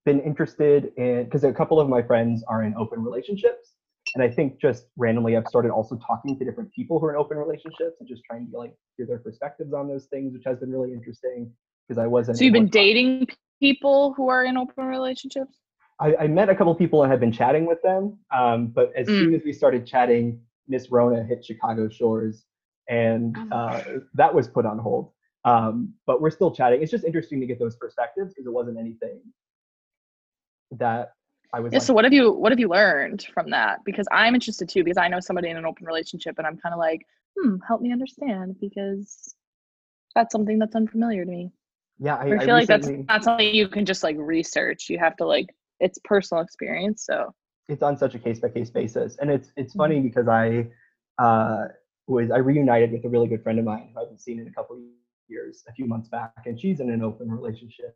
been 0.06 0.20
interested 0.22 0.92
in 0.98 1.26
because 1.26 1.44
a 1.44 1.54
couple 1.54 1.80
of 1.80 1.90
my 1.90 2.02
friends 2.02 2.44
are 2.48 2.64
in 2.64 2.74
open 2.76 3.04
relationships, 3.04 3.74
and 4.16 4.24
I 4.24 4.30
think 4.30 4.60
just 4.60 4.86
randomly 4.98 5.36
I've 5.38 5.48
started 5.48 5.72
also 5.72 6.00
talking 6.06 6.38
to 6.40 6.46
different 6.46 6.72
people 6.74 7.00
who 7.00 7.06
are 7.08 7.12
in 7.14 7.18
open 7.18 7.38
relationships 7.38 7.98
and 8.00 8.08
just 8.08 8.24
trying 8.24 8.50
to 8.52 8.58
like 8.58 8.74
hear 8.96 9.06
their 9.06 9.20
perspectives 9.20 9.74
on 9.74 9.88
those 9.88 10.06
things, 10.06 10.34
which 10.34 10.44
has 10.46 10.60
been 10.60 10.72
really 10.72 10.94
interesting 10.94 11.52
because 11.88 12.02
I 12.02 12.08
wasn't. 12.08 12.38
So 12.38 12.44
you've 12.44 12.54
been 12.54 12.68
dating 12.68 13.28
people 13.60 14.14
who 14.14 14.30
are 14.30 14.46
in 14.46 14.58
open 14.58 14.86
relationships? 14.86 15.58
I, 16.00 16.16
I 16.16 16.28
met 16.28 16.50
a 16.50 16.56
couple 16.56 16.74
people 16.76 17.02
and 17.04 17.12
had 17.12 17.20
been 17.20 17.32
chatting 17.32 17.66
with 17.66 17.82
them. 17.82 18.20
Um, 18.32 18.68
but 18.68 18.92
as 18.96 19.08
Mm. 19.08 19.20
soon 19.20 19.34
as 19.36 19.42
we 19.44 19.52
started 19.52 19.86
chatting, 19.86 20.40
Miss 20.68 20.92
Rona 20.92 21.24
hit 21.24 21.44
Chicago 21.44 21.90
shores, 21.90 22.46
and 22.90 23.36
Oh. 23.52 23.56
uh, 23.58 23.84
that 24.14 24.34
was 24.34 24.48
put 24.48 24.66
on 24.66 24.78
hold. 24.78 25.12
Um, 25.48 25.94
but 26.06 26.22
we're 26.22 26.30
still 26.30 26.52
chatting. 26.52 26.82
It's 26.82 26.92
just 26.92 27.06
interesting 27.06 27.40
to 27.40 27.46
get 27.46 27.58
those 27.58 27.78
perspectives 27.78 28.34
because 28.34 28.46
it 28.46 28.52
wasn't 28.52 28.78
anything 28.78 29.22
that 30.72 31.14
I 31.54 31.62
was. 31.62 31.72
Yeah, 31.72 31.80
like, 31.80 31.86
so 31.86 31.94
what 31.94 32.04
have 32.04 32.12
you 32.12 32.32
what 32.32 32.52
have 32.52 32.60
you 32.60 32.68
learned 32.68 33.26
from 33.34 33.50
that? 33.52 33.80
Because 33.86 34.08
I'm 34.12 34.36
interested 34.36 34.68
too, 34.68 34.84
because 34.84 34.98
I 34.98 35.08
know 35.08 35.22
somebody 35.22 35.50
in 35.50 35.56
an 35.56 35.66
open 35.66 35.86
relationship 35.86 36.38
and 36.38 36.46
I'm 36.46 36.58
kind 36.58 36.74
of 36.74 36.80
like, 36.80 37.06
hmm, 37.40 37.56
help 37.66 37.82
me 37.82 37.94
understand 37.94 38.58
because 38.60 39.36
that's 40.16 40.34
something 40.34 40.60
that's 40.60 40.76
unfamiliar 40.76 41.24
to 41.24 41.32
me. 41.32 41.52
yeah, 42.00 42.16
I, 42.16 42.36
I, 42.36 42.46
feel 42.46 42.56
like 42.56 42.68
that's 42.68 42.90
not 43.08 43.24
something 43.24 43.54
you 43.54 43.70
can 43.70 43.86
just 43.86 44.04
like 44.04 44.18
research. 44.20 44.90
You 44.90 45.00
have 45.00 45.16
to 45.18 45.26
like 45.26 45.48
it's 45.80 45.98
personal 46.04 46.44
experience. 46.44 47.06
So 47.06 47.34
it's 47.70 47.84
on 47.84 47.98
such 47.98 48.16
a 48.16 48.20
case 48.20 48.40
by 48.40 48.50
case 48.50 48.70
basis, 48.70 49.18
and 49.22 49.30
it's 49.30 49.54
it's 49.56 49.72
Mm-hmm. 49.72 49.78
funny 49.78 50.00
because 50.02 50.28
I 50.28 50.68
uh, 51.24 51.68
was 52.08 52.32
I 52.32 52.40
reunited 52.40 52.92
with 52.92 53.06
a 53.06 53.10
really 53.10 53.28
good 53.28 53.44
friend 53.44 53.60
of 53.60 53.66
mine 53.66 53.92
who 53.94 54.00
I 54.00 54.04
haven't 54.04 54.20
seen 54.20 54.40
in 54.40 54.48
a 54.48 54.52
couple 54.52 54.76
of 54.76 54.82
years, 55.30 55.64
a 55.68 55.74
few 55.74 55.86
months 55.86 56.10
back, 56.10 56.32
and 56.46 56.60
she's 56.60 56.80
in 56.80 56.90
an 56.90 57.04
open 57.04 57.30
relationship. 57.30 57.96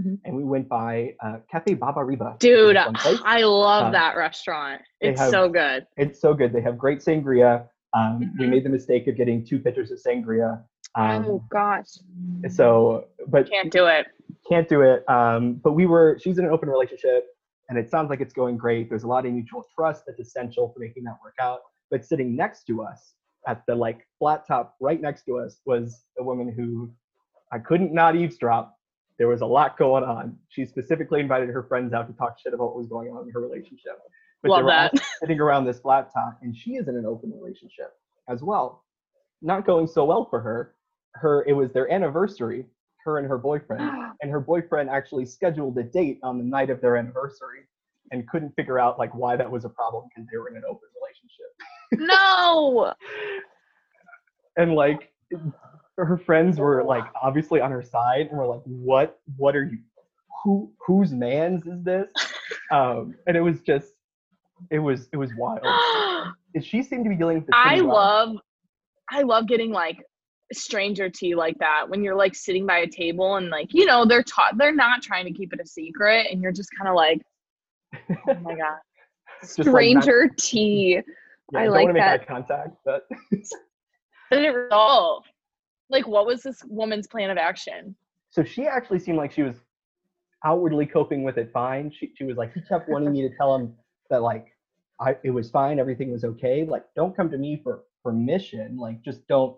Mhm. 0.00 0.18
And 0.24 0.34
we 0.36 0.44
went 0.44 0.68
by 0.68 1.14
uh, 1.22 1.38
Cafe 1.50 1.74
Ba-Ba-Reeba. 1.74 2.38
dude, 2.38 2.76
this 2.76 2.84
one 2.86 2.94
place. 2.94 3.20
I 3.24 3.42
love 3.42 3.86
Um, 3.86 3.92
that 3.92 4.16
restaurant. 4.16 4.80
It's 5.00 5.20
have- 5.20 5.30
so 5.30 5.48
good. 5.50 5.86
It's 5.98 6.18
so 6.18 6.32
good. 6.32 6.52
They 6.52 6.62
have 6.62 6.78
great 6.78 7.00
sangria. 7.00 7.68
Um, 7.94 8.20
We 8.38 8.46
Mhm. 8.46 8.50
made 8.50 8.64
the 8.64 8.70
mistake 8.70 9.06
of 9.06 9.16
getting 9.16 9.44
two 9.44 9.58
pitchers 9.58 9.90
of 9.90 9.98
sangria. 9.98 10.64
Um, 10.94 11.24
oh 11.26 11.44
gosh, 11.50 11.98
So, 12.48 13.08
but 13.28 13.50
Can't 13.50 13.70
do 13.70 13.86
it. 13.86 14.06
can't 14.48 14.68
do 14.68 14.80
it. 14.82 15.08
Um, 15.10 15.54
but 15.54 15.72
we 15.72 15.84
were, 15.86 16.18
she's 16.20 16.38
in 16.38 16.44
an 16.46 16.50
open 16.50 16.68
relationship 16.70 17.26
and 17.68 17.78
it 17.78 17.90
sounds 17.90 18.08
like 18.10 18.20
it's 18.20 18.32
going 18.32 18.56
great. 18.56 18.88
There's 18.88 19.02
a 19.04 19.08
lot 19.08 19.26
of 19.26 19.32
mutual 19.32 19.64
trust 19.74 20.04
that's 20.06 20.20
essential 20.20 20.70
for 20.72 20.78
making 20.80 21.04
that 21.04 21.16
work 21.22 21.34
out. 21.40 21.60
But 21.90 22.04
sitting 22.04 22.34
next 22.36 22.64
to 22.64 22.82
us 22.82 23.14
at 23.46 23.64
the 23.66 23.74
like 23.74 24.06
flat 24.18 24.46
top 24.46 24.76
right 24.80 25.00
next 25.00 25.24
to 25.24 25.38
us 25.38 25.60
was 25.64 26.02
a 26.18 26.22
woman 26.22 26.52
who 26.52 26.90
I 27.52 27.58
couldn't 27.58 27.92
not 27.92 28.16
eavesdrop. 28.16 28.76
There 29.18 29.28
was 29.28 29.40
a 29.40 29.46
lot 29.46 29.78
going 29.78 30.04
on. 30.04 30.36
She 30.48 30.66
specifically 30.66 31.20
invited 31.20 31.48
her 31.48 31.62
friends 31.62 31.92
out 31.94 32.06
to 32.08 32.12
talk 32.14 32.38
shit 32.38 32.52
about 32.52 32.66
what 32.66 32.76
was 32.76 32.86
going 32.86 33.08
on 33.08 33.24
in 33.26 33.32
her 33.32 33.40
relationship. 33.40 33.98
But 34.42 34.50
Love 34.50 34.58
they 34.58 34.62
were 34.64 34.70
that. 34.70 34.92
sitting 35.20 35.40
around 35.40 35.64
this 35.64 35.78
flat 35.78 36.12
top 36.12 36.38
and 36.42 36.54
she 36.54 36.72
is 36.72 36.88
in 36.88 36.96
an 36.96 37.06
open 37.06 37.32
relationship 37.32 37.94
as 38.28 38.42
well. 38.42 38.84
Not 39.42 39.64
going 39.64 39.86
so 39.86 40.04
well 40.04 40.26
for 40.28 40.40
her. 40.40 40.74
Her 41.14 41.44
it 41.46 41.52
was 41.52 41.72
their 41.72 41.90
anniversary, 41.90 42.66
her 43.04 43.18
and 43.18 43.28
her 43.28 43.38
boyfriend 43.38 43.90
and 44.20 44.30
her 44.30 44.40
boyfriend 44.40 44.90
actually 44.90 45.24
scheduled 45.24 45.78
a 45.78 45.84
date 45.84 46.18
on 46.22 46.36
the 46.36 46.44
night 46.44 46.68
of 46.68 46.80
their 46.80 46.96
anniversary 46.96 47.60
and 48.10 48.28
couldn't 48.28 48.54
figure 48.54 48.78
out 48.78 48.98
like 48.98 49.14
why 49.14 49.36
that 49.36 49.50
was 49.50 49.64
a 49.64 49.68
problem 49.68 50.04
because 50.08 50.28
they 50.30 50.36
were 50.36 50.48
in 50.48 50.56
an 50.56 50.62
open 50.68 50.88
relationship 51.00 51.46
no. 51.92 52.92
and 54.56 54.74
like 54.74 55.12
her 55.96 56.18
friends 56.18 56.58
were 56.58 56.82
like 56.84 57.04
obviously 57.22 57.60
on 57.60 57.70
her 57.70 57.82
side 57.82 58.28
and 58.28 58.38
were 58.38 58.46
like 58.46 58.62
what 58.64 59.18
what 59.36 59.56
are 59.56 59.64
you 59.64 59.78
who 60.42 60.70
whose 60.86 61.12
man's 61.12 61.66
is 61.66 61.82
this 61.82 62.08
um 62.70 63.14
and 63.26 63.36
it 63.36 63.40
was 63.40 63.60
just 63.60 63.92
it 64.70 64.78
was 64.78 65.08
it 65.12 65.16
was 65.16 65.30
wild 65.36 65.64
and 66.54 66.64
she 66.64 66.82
seemed 66.82 67.04
to 67.04 67.10
be 67.10 67.16
dealing 67.16 67.38
with 67.38 67.48
it 67.48 67.54
I 67.54 67.80
well. 67.80 67.94
love 67.94 68.36
I 69.10 69.22
love 69.22 69.46
getting 69.46 69.70
like 69.70 70.02
stranger 70.52 71.10
tea 71.10 71.34
like 71.34 71.58
that 71.58 71.88
when 71.88 72.04
you're 72.04 72.14
like 72.14 72.34
sitting 72.34 72.66
by 72.66 72.78
a 72.78 72.86
table 72.86 73.36
and 73.36 73.48
like 73.48 73.68
you 73.72 73.84
know 73.84 74.04
they're 74.04 74.22
taught 74.22 74.56
they're 74.56 74.74
not 74.74 75.02
trying 75.02 75.24
to 75.24 75.32
keep 75.32 75.52
it 75.52 75.60
a 75.60 75.66
secret 75.66 76.28
and 76.30 76.40
you're 76.40 76.52
just 76.52 76.68
kind 76.78 76.88
of 76.88 76.94
like 76.94 77.20
oh 78.28 78.34
my 78.42 78.54
god 78.56 78.78
Just, 79.40 79.58
like, 79.58 79.66
not- 79.66 80.04
stranger 80.04 80.28
tea. 80.36 81.00
Yeah, 81.52 81.60
I 81.60 81.64
don't 81.64 81.72
like 81.74 81.82
wanna 81.82 81.94
make 81.94 82.02
that. 82.02 82.20
eye 82.20 82.24
contact 82.24 82.76
but 82.84 83.06
did 84.30 84.44
it 84.44 84.48
resolve 84.50 85.24
like 85.90 86.06
what 86.06 86.26
was 86.26 86.42
this 86.42 86.62
woman's 86.66 87.06
plan 87.06 87.30
of 87.30 87.38
action 87.38 87.94
so 88.30 88.42
she 88.44 88.66
actually 88.66 88.98
seemed 88.98 89.18
like 89.18 89.32
she 89.32 89.42
was 89.42 89.56
outwardly 90.44 90.84
coping 90.86 91.22
with 91.24 91.38
it 91.38 91.50
fine. 91.52 91.90
She 91.90 92.12
she 92.16 92.24
was 92.24 92.36
like 92.36 92.52
he 92.52 92.60
kept 92.60 92.88
wanting 92.88 93.12
me 93.12 93.22
to 93.26 93.34
tell 93.34 93.54
him 93.54 93.74
that 94.10 94.20
like 94.22 94.46
I 95.00 95.16
it 95.24 95.30
was 95.30 95.50
fine, 95.50 95.78
everything 95.78 96.12
was 96.12 96.22
okay. 96.24 96.64
Like 96.66 96.84
don't 96.94 97.16
come 97.16 97.30
to 97.30 97.38
me 97.38 97.60
for 97.62 97.84
permission. 98.04 98.76
Like 98.76 99.02
just 99.02 99.26
don't 99.26 99.56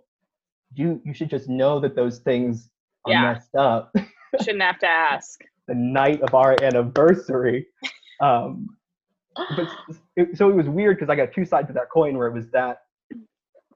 you 0.75 1.01
you 1.05 1.13
should 1.13 1.29
just 1.31 1.49
know 1.49 1.81
that 1.81 1.97
those 1.97 2.21
things 2.21 2.71
are 3.05 3.13
Yeah. 3.13 3.23
messed 3.33 3.55
up 3.57 3.93
shouldn't 4.43 4.63
have 4.63 4.79
to 4.81 4.87
ask 4.89 5.41
the 5.67 5.75
night 5.75 6.21
of 6.23 6.35
our 6.35 6.55
anniversary. 6.63 7.67
Um 8.21 8.77
but 9.57 9.69
it, 10.17 10.37
so 10.37 10.49
it 10.51 10.55
was 10.55 10.69
weird 10.69 10.97
because 10.97 11.11
I 11.11 11.17
got 11.17 11.33
two 11.33 11.45
sides 11.45 11.69
of 11.71 11.75
that 11.75 11.91
coin 11.93 12.17
where 12.17 12.27
it 12.27 12.35
was 12.35 12.51
that 12.51 12.79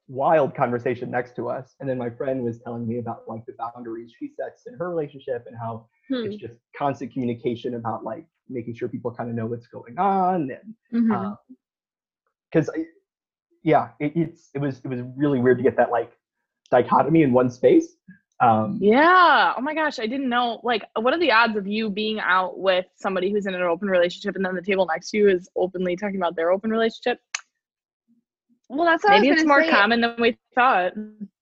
wild 0.08 0.54
conversation 0.54 1.10
next 1.10 1.34
to 1.36 1.48
us 1.48 1.74
and 1.80 1.88
then 1.88 1.96
my 1.96 2.10
friend 2.10 2.42
was 2.42 2.60
telling 2.60 2.86
me 2.86 2.98
about 2.98 3.22
like 3.26 3.46
the 3.46 3.54
boundaries 3.58 4.12
she 4.18 4.30
sets 4.38 4.66
in 4.66 4.74
her 4.74 4.90
relationship 4.90 5.44
and 5.46 5.56
how 5.56 5.86
Hmm. 6.08 6.26
it's 6.26 6.36
just 6.36 6.54
constant 6.76 7.12
communication 7.12 7.74
about 7.74 8.04
like 8.04 8.26
making 8.48 8.74
sure 8.74 8.88
people 8.88 9.10
kind 9.12 9.30
of 9.30 9.36
know 9.36 9.46
what's 9.46 9.68
going 9.68 9.98
on 9.98 10.50
and 10.90 11.08
because 12.52 12.68
yeah 13.62 13.90
it, 14.00 14.12
it's 14.16 14.50
it 14.54 14.58
was 14.58 14.80
it 14.84 14.88
was 14.88 15.00
really 15.16 15.38
weird 15.38 15.58
to 15.58 15.62
get 15.62 15.76
that 15.76 15.90
like 15.90 16.12
dichotomy 16.70 17.22
in 17.22 17.32
one 17.32 17.48
space 17.48 17.96
um 18.42 18.78
yeah. 18.80 19.54
Oh 19.56 19.60
my 19.60 19.74
gosh 19.74 19.98
i 19.98 20.06
didn't 20.06 20.28
know 20.28 20.60
like 20.64 20.82
what 20.96 21.14
are 21.14 21.20
the 21.20 21.30
odds 21.30 21.56
of 21.56 21.66
you 21.66 21.88
being 21.88 22.20
out 22.20 22.58
with 22.58 22.86
somebody 22.96 23.30
who's 23.30 23.46
in 23.46 23.54
an 23.54 23.62
open 23.62 23.88
relationship 23.88 24.36
and 24.36 24.44
then 24.44 24.54
the 24.54 24.62
table 24.62 24.86
next 24.86 25.10
to 25.10 25.18
you 25.18 25.28
is 25.28 25.48
openly 25.56 25.96
talking 25.96 26.16
about 26.16 26.36
their 26.36 26.50
open 26.50 26.70
relationship? 26.70 27.18
Well, 28.68 28.86
that's 28.86 29.04
what 29.04 29.12
I 29.12 29.16
maybe 29.18 29.32
was 29.32 29.40
it's 29.40 29.48
more 29.48 29.62
say. 29.62 29.70
common 29.70 30.00
than 30.00 30.14
we 30.18 30.38
thought. 30.54 30.92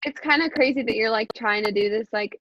It's 0.04 0.20
kind 0.20 0.42
of 0.42 0.50
crazy 0.50 0.82
that 0.82 0.96
you're 0.96 1.10
like 1.10 1.28
trying 1.34 1.64
to 1.64 1.72
do 1.72 1.88
this 1.88 2.08
like 2.12 2.40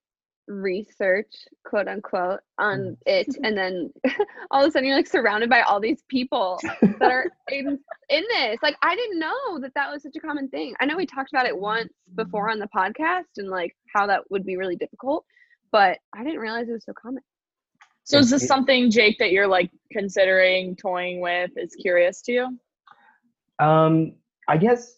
research, 0.49 1.33
quote 1.65 1.87
unquote, 1.87 2.39
on 2.57 2.97
it, 3.05 3.27
and 3.43 3.57
then 3.57 3.93
all 4.51 4.63
of 4.63 4.69
a 4.69 4.71
sudden 4.71 4.87
you're 4.87 4.97
like 4.97 5.07
surrounded 5.07 5.49
by 5.49 5.61
all 5.61 5.79
these 5.79 6.03
people 6.09 6.59
that 6.81 7.01
are 7.01 7.25
in 7.51 7.79
in 8.09 8.23
this. 8.29 8.57
Like, 8.61 8.75
I 8.81 8.95
didn't 8.95 9.19
know 9.19 9.59
that 9.61 9.73
that 9.75 9.91
was 9.91 10.03
such 10.03 10.15
a 10.17 10.19
common 10.19 10.49
thing. 10.49 10.73
I 10.79 10.85
know 10.85 10.97
we 10.97 11.05
talked 11.05 11.31
about 11.31 11.45
it 11.45 11.57
once 11.57 11.93
before 12.15 12.49
on 12.49 12.59
the 12.59 12.69
podcast 12.75 13.37
and 13.37 13.49
like 13.49 13.75
how 13.93 14.07
that 14.07 14.21
would 14.29 14.45
be 14.45 14.57
really 14.57 14.75
difficult, 14.75 15.23
but 15.71 15.99
I 16.13 16.23
didn't 16.23 16.39
realize 16.39 16.67
it 16.67 16.73
was 16.73 16.85
so 16.85 16.93
common. 16.93 17.23
So 18.03 18.17
is 18.17 18.31
this 18.31 18.47
something, 18.47 18.89
Jake, 18.89 19.19
that 19.19 19.31
you're 19.31 19.47
like 19.47 19.69
considering 19.91 20.75
toying 20.75 21.21
with? 21.21 21.51
Is 21.55 21.75
curious 21.75 22.21
to 22.23 22.31
you? 22.31 22.59
um 23.59 24.13
i 24.47 24.57
guess 24.57 24.97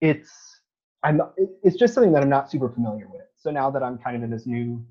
it's 0.00 0.60
i'm 1.02 1.20
it's 1.62 1.76
just 1.76 1.94
something 1.94 2.12
that 2.12 2.22
i'm 2.22 2.28
not 2.28 2.50
super 2.50 2.68
familiar 2.68 3.06
with 3.12 3.23
so 3.44 3.50
now 3.50 3.70
that 3.70 3.82
i'm 3.82 3.98
kind 3.98 4.16
of 4.16 4.22
in 4.22 4.30
this 4.30 4.46
new 4.46 4.84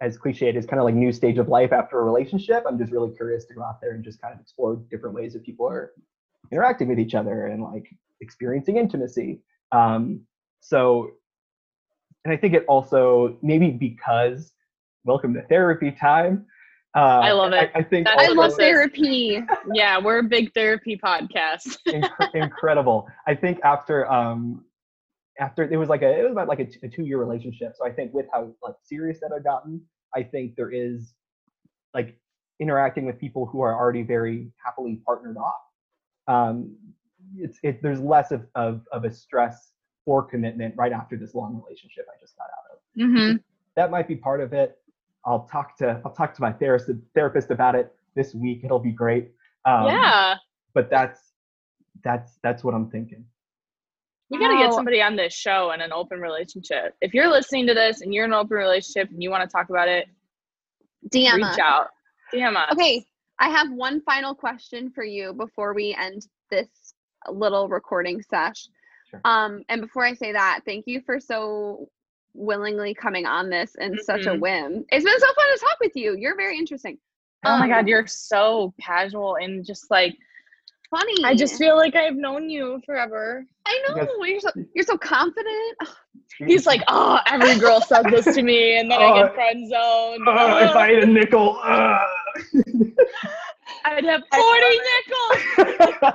as 0.00 0.16
cliched 0.16 0.56
as 0.56 0.64
kind 0.64 0.78
of 0.78 0.84
like 0.84 0.94
new 0.94 1.12
stage 1.12 1.38
of 1.38 1.48
life 1.48 1.72
after 1.72 1.98
a 1.98 2.04
relationship 2.04 2.64
i'm 2.68 2.78
just 2.78 2.92
really 2.92 3.10
curious 3.16 3.44
to 3.44 3.54
go 3.54 3.62
out 3.62 3.80
there 3.80 3.92
and 3.92 4.04
just 4.04 4.20
kind 4.22 4.32
of 4.32 4.40
explore 4.40 4.76
different 4.90 5.14
ways 5.14 5.32
that 5.32 5.42
people 5.42 5.66
are 5.66 5.92
interacting 6.52 6.88
with 6.88 6.98
each 6.98 7.14
other 7.14 7.46
and 7.46 7.62
like 7.62 7.86
experiencing 8.20 8.76
intimacy 8.76 9.40
um 9.72 10.20
so 10.60 11.10
and 12.24 12.32
I 12.32 12.36
think 12.36 12.54
it 12.54 12.64
also 12.68 13.38
maybe 13.42 13.70
because 13.70 14.52
welcome 15.04 15.32
to 15.34 15.42
therapy 15.42 15.90
time. 15.90 16.44
Uh, 16.94 17.20
I 17.22 17.32
love 17.32 17.52
it. 17.52 17.70
I, 17.74 17.78
I 17.78 17.82
think 17.82 18.06
I 18.06 18.28
love 18.28 18.54
therapy. 18.54 19.42
Yeah, 19.74 19.98
we're 19.98 20.18
a 20.18 20.24
big 20.24 20.52
therapy 20.52 20.98
podcast. 21.02 21.78
Inc- 21.86 22.34
incredible. 22.34 23.08
I 23.26 23.34
think 23.34 23.60
after 23.62 24.10
um 24.10 24.64
after 25.38 25.64
it 25.64 25.76
was 25.76 25.88
like 25.88 26.02
a 26.02 26.18
it 26.18 26.22
was 26.22 26.32
about 26.32 26.48
like 26.48 26.60
a, 26.60 26.64
t- 26.64 26.78
a 26.82 26.88
two 26.88 27.04
year 27.04 27.18
relationship. 27.18 27.74
So 27.76 27.86
I 27.86 27.92
think 27.92 28.12
with 28.12 28.26
how 28.32 28.52
like 28.62 28.74
serious 28.82 29.20
that 29.20 29.30
I've 29.34 29.44
gotten, 29.44 29.80
I 30.14 30.22
think 30.22 30.56
there 30.56 30.70
is 30.70 31.14
like 31.94 32.18
interacting 32.60 33.06
with 33.06 33.18
people 33.18 33.46
who 33.46 33.60
are 33.60 33.74
already 33.74 34.02
very 34.02 34.50
happily 34.64 35.00
partnered 35.06 35.36
off. 35.36 35.54
Um, 36.26 36.76
it's 37.36 37.58
it 37.62 37.82
there's 37.82 38.00
less 38.00 38.30
of, 38.30 38.46
of 38.54 38.82
of 38.92 39.04
a 39.04 39.12
stress 39.12 39.72
for 40.04 40.22
commitment 40.22 40.74
right 40.76 40.92
after 40.92 41.16
this 41.16 41.34
long 41.34 41.62
relationship 41.62 42.06
I 42.08 42.20
just 42.20 42.36
got 42.36 42.44
out 42.44 42.72
of. 42.72 43.08
Mm-hmm. 43.08 43.36
That 43.76 43.90
might 43.90 44.08
be 44.08 44.16
part 44.16 44.40
of 44.40 44.52
it. 44.52 44.78
I'll 45.24 45.46
talk 45.46 45.76
to 45.78 46.00
I'll 46.04 46.12
talk 46.12 46.34
to 46.34 46.42
my 46.42 46.52
therapist 46.52 46.90
therapist 47.14 47.50
about 47.50 47.74
it 47.74 47.94
this 48.14 48.34
week. 48.34 48.62
It'll 48.64 48.78
be 48.78 48.92
great. 48.92 49.32
Um, 49.64 49.86
yeah, 49.86 50.36
But 50.74 50.90
that's 50.90 51.20
that's 52.02 52.38
that's 52.42 52.64
what 52.64 52.74
I'm 52.74 52.90
thinking. 52.90 53.24
We 54.30 54.38
gotta 54.38 54.56
get 54.58 54.72
somebody 54.74 55.00
on 55.00 55.16
this 55.16 55.32
show 55.34 55.70
in 55.72 55.80
an 55.80 55.92
open 55.92 56.20
relationship. 56.20 56.94
If 57.00 57.14
you're 57.14 57.28
listening 57.30 57.66
to 57.68 57.74
this 57.74 58.02
and 58.02 58.12
you're 58.12 58.24
in 58.26 58.32
an 58.32 58.38
open 58.38 58.56
relationship 58.56 59.10
and 59.10 59.22
you 59.22 59.30
want 59.30 59.48
to 59.48 59.52
talk 59.52 59.70
about 59.70 59.88
it, 59.88 60.06
DM 61.08 61.36
reach 61.36 61.44
us. 61.44 61.58
out. 61.58 61.88
DM 62.32 62.56
us. 62.56 62.72
Okay, 62.72 63.04
I 63.38 63.48
have 63.48 63.70
one 63.72 64.00
final 64.02 64.34
question 64.34 64.90
for 64.90 65.04
you 65.04 65.32
before 65.32 65.72
we 65.74 65.94
end 65.98 66.26
this 66.50 66.68
little 67.30 67.68
recording 67.68 68.22
sesh. 68.22 68.68
Sure. 69.10 69.20
Um, 69.24 69.62
and 69.70 69.80
before 69.80 70.04
I 70.04 70.12
say 70.14 70.32
that, 70.32 70.60
thank 70.66 70.84
you 70.86 71.00
for 71.06 71.18
so 71.18 71.88
willingly 72.34 72.92
coming 72.94 73.24
on 73.26 73.48
this 73.48 73.74
in 73.76 73.98
such 74.02 74.26
a 74.26 74.30
Mhm. 74.32 74.40
whim. 74.40 74.84
It's 74.90 75.04
been 75.04 75.18
so 75.20 75.32
fun 75.32 75.52
to 75.54 75.58
talk 75.58 75.80
with 75.80 75.96
you. 75.96 76.14
You're 76.16 76.36
very 76.36 76.58
interesting. 76.58 76.98
Oh 77.44 77.56
my 77.58 77.64
Um, 77.64 77.70
god, 77.70 77.88
you're 77.88 78.06
so 78.06 78.74
casual 78.80 79.36
and 79.36 79.64
just 79.64 79.90
like 79.90 80.14
funny. 80.90 81.24
I 81.24 81.34
just 81.34 81.56
feel 81.56 81.76
like 81.76 81.94
I've 81.96 82.16
known 82.16 82.48
you 82.50 82.80
forever. 82.86 83.44
I 83.66 83.82
know 83.88 83.96
Yes. 83.96 84.08
you're 84.30 84.40
so 84.40 84.50
you're 84.74 84.84
so 84.84 84.96
confident. 84.98 85.76
He's 86.46 86.66
like, 86.66 86.82
oh, 86.88 87.18
every 87.26 87.58
girl 87.58 87.80
says 87.80 88.04
this 88.10 88.24
to 88.34 88.42
me, 88.42 88.78
and 88.78 88.90
then 88.90 89.00
I 89.00 89.06
Oh. 89.10 89.14
get 89.24 89.34
friend 89.34 89.68
zoned. 89.68 90.22
Oh, 90.26 90.58
if 90.70 90.76
I 90.76 90.92
had 90.94 91.04
a 91.04 91.06
nickel. 91.06 91.58
uh. 91.62 91.98
I'd 93.84 94.04
have 94.04 94.22
forty 94.32 94.80
nickels. 95.58 96.12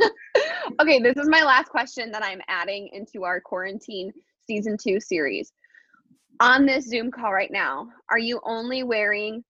okay, 0.80 0.98
this 1.00 1.16
is 1.16 1.28
my 1.28 1.42
last 1.42 1.68
question 1.68 2.10
that 2.12 2.22
I'm 2.24 2.40
adding 2.48 2.88
into 2.92 3.24
our 3.24 3.40
quarantine 3.40 4.12
season 4.46 4.76
two 4.80 5.00
series. 5.00 5.52
On 6.40 6.66
this 6.66 6.86
Zoom 6.86 7.10
call 7.10 7.32
right 7.32 7.50
now, 7.50 7.88
are 8.10 8.18
you 8.18 8.40
only 8.44 8.82
wearing 8.82 9.42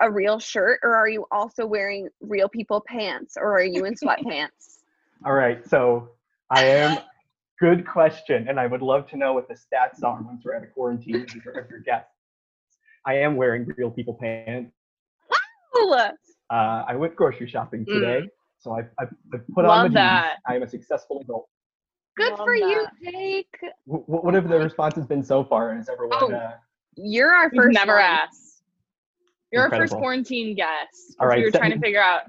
a 0.00 0.10
real 0.10 0.38
shirt 0.38 0.80
or 0.82 0.94
are 0.94 1.08
you 1.08 1.26
also 1.30 1.66
wearing 1.66 2.08
real 2.20 2.48
people 2.48 2.82
pants 2.86 3.36
or 3.36 3.52
are 3.56 3.64
you 3.64 3.84
in 3.84 3.94
sweatpants? 4.02 4.78
All 5.24 5.32
right, 5.34 5.64
so 5.68 6.10
I 6.50 6.64
am. 6.64 6.98
Good 7.60 7.86
question, 7.86 8.48
and 8.48 8.58
I 8.58 8.66
would 8.66 8.82
love 8.82 9.08
to 9.10 9.16
know 9.16 9.34
what 9.34 9.46
the 9.46 9.54
stats 9.54 10.02
are 10.02 10.20
once 10.20 10.42
we're 10.44 10.56
out 10.56 10.64
of 10.64 10.72
quarantine 10.74 11.14
of 11.22 11.32
your, 11.44 11.54
of 11.60 11.70
your 11.70 11.78
guests. 11.78 12.10
I 13.06 13.14
am 13.18 13.36
wearing 13.36 13.66
real 13.76 13.90
people 13.90 14.14
pants. 14.20 14.72
Ooh, 15.78 15.92
Uh, 15.92 16.12
I 16.50 16.96
went 16.96 17.14
grocery 17.14 17.48
shopping 17.48 17.86
today, 17.86 18.28
so 18.58 18.72
I've, 18.72 18.88
I've, 18.98 19.08
I've 19.32 19.46
put 19.54 19.64
Mm. 19.64 19.68
Love 19.68 19.78
on 19.78 19.82
the 19.84 19.88
jeans. 19.90 19.94
that. 19.94 20.36
I 20.46 20.56
am 20.56 20.64
a 20.64 20.68
successful 20.68 21.20
adult. 21.20 21.48
Good 22.16 22.30
Love 22.30 22.38
for 22.40 22.54
you. 22.56 22.84
Jake. 23.04 23.46
Wh- 23.86 24.04
wh- 24.06 24.24
What 24.24 24.34
have 24.34 24.48
the 24.48 24.58
responses 24.58 25.06
been 25.06 25.22
so 25.22 25.44
far? 25.44 25.74
Has 25.76 25.88
everyone? 25.88 26.18
Oh, 26.20 26.32
Uh, 26.32 26.52
You're 26.96 27.32
our 27.32 27.48
first 27.50 27.74
never 27.74 27.94
one. 27.94 28.02
asked. 28.02 28.51
You're 29.52 29.62
our 29.64 29.70
first 29.70 29.92
quarantine 29.92 30.54
guest. 30.56 31.14
All 31.20 31.26
right, 31.26 31.38
we 31.38 31.44
were 31.44 31.50
trying 31.50 31.72
to 31.72 31.78
figure 31.78 32.00
out. 32.02 32.22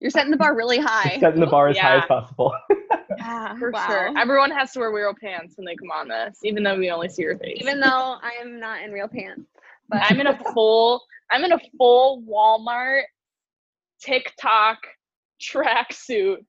You're 0.00 0.10
setting 0.12 0.30
the 0.30 0.36
bar 0.36 0.54
really 0.54 0.78
high. 0.78 1.16
setting 1.18 1.40
the 1.40 1.46
bar 1.46 1.68
as 1.68 1.78
high 1.78 1.96
as 1.98 2.04
possible. 2.06 2.54
Yeah, 3.16 3.56
For 3.58 3.70
wow. 3.72 3.86
sure. 3.86 4.18
Everyone 4.18 4.50
has 4.52 4.72
to 4.72 4.78
wear 4.78 4.92
real 4.92 5.12
pants 5.20 5.54
when 5.56 5.64
they 5.64 5.74
come 5.74 5.90
on 5.90 6.08
this, 6.08 6.38
even 6.44 6.62
though 6.62 6.78
we 6.78 6.90
only 6.90 7.08
see 7.08 7.22
your 7.22 7.36
face. 7.36 7.58
Even 7.60 7.80
though 7.80 7.88
I 8.22 8.32
am 8.40 8.60
not 8.60 8.82
in 8.82 8.92
real 8.92 9.08
pants. 9.08 9.50
But 9.88 10.02
I'm 10.04 10.20
in 10.20 10.26
a 10.28 10.38
full 10.54 11.02
I'm 11.30 11.42
in 11.44 11.52
a 11.52 11.58
full 11.76 12.22
Walmart 12.22 13.02
TikTok 14.00 14.78
tracksuit 15.42 16.44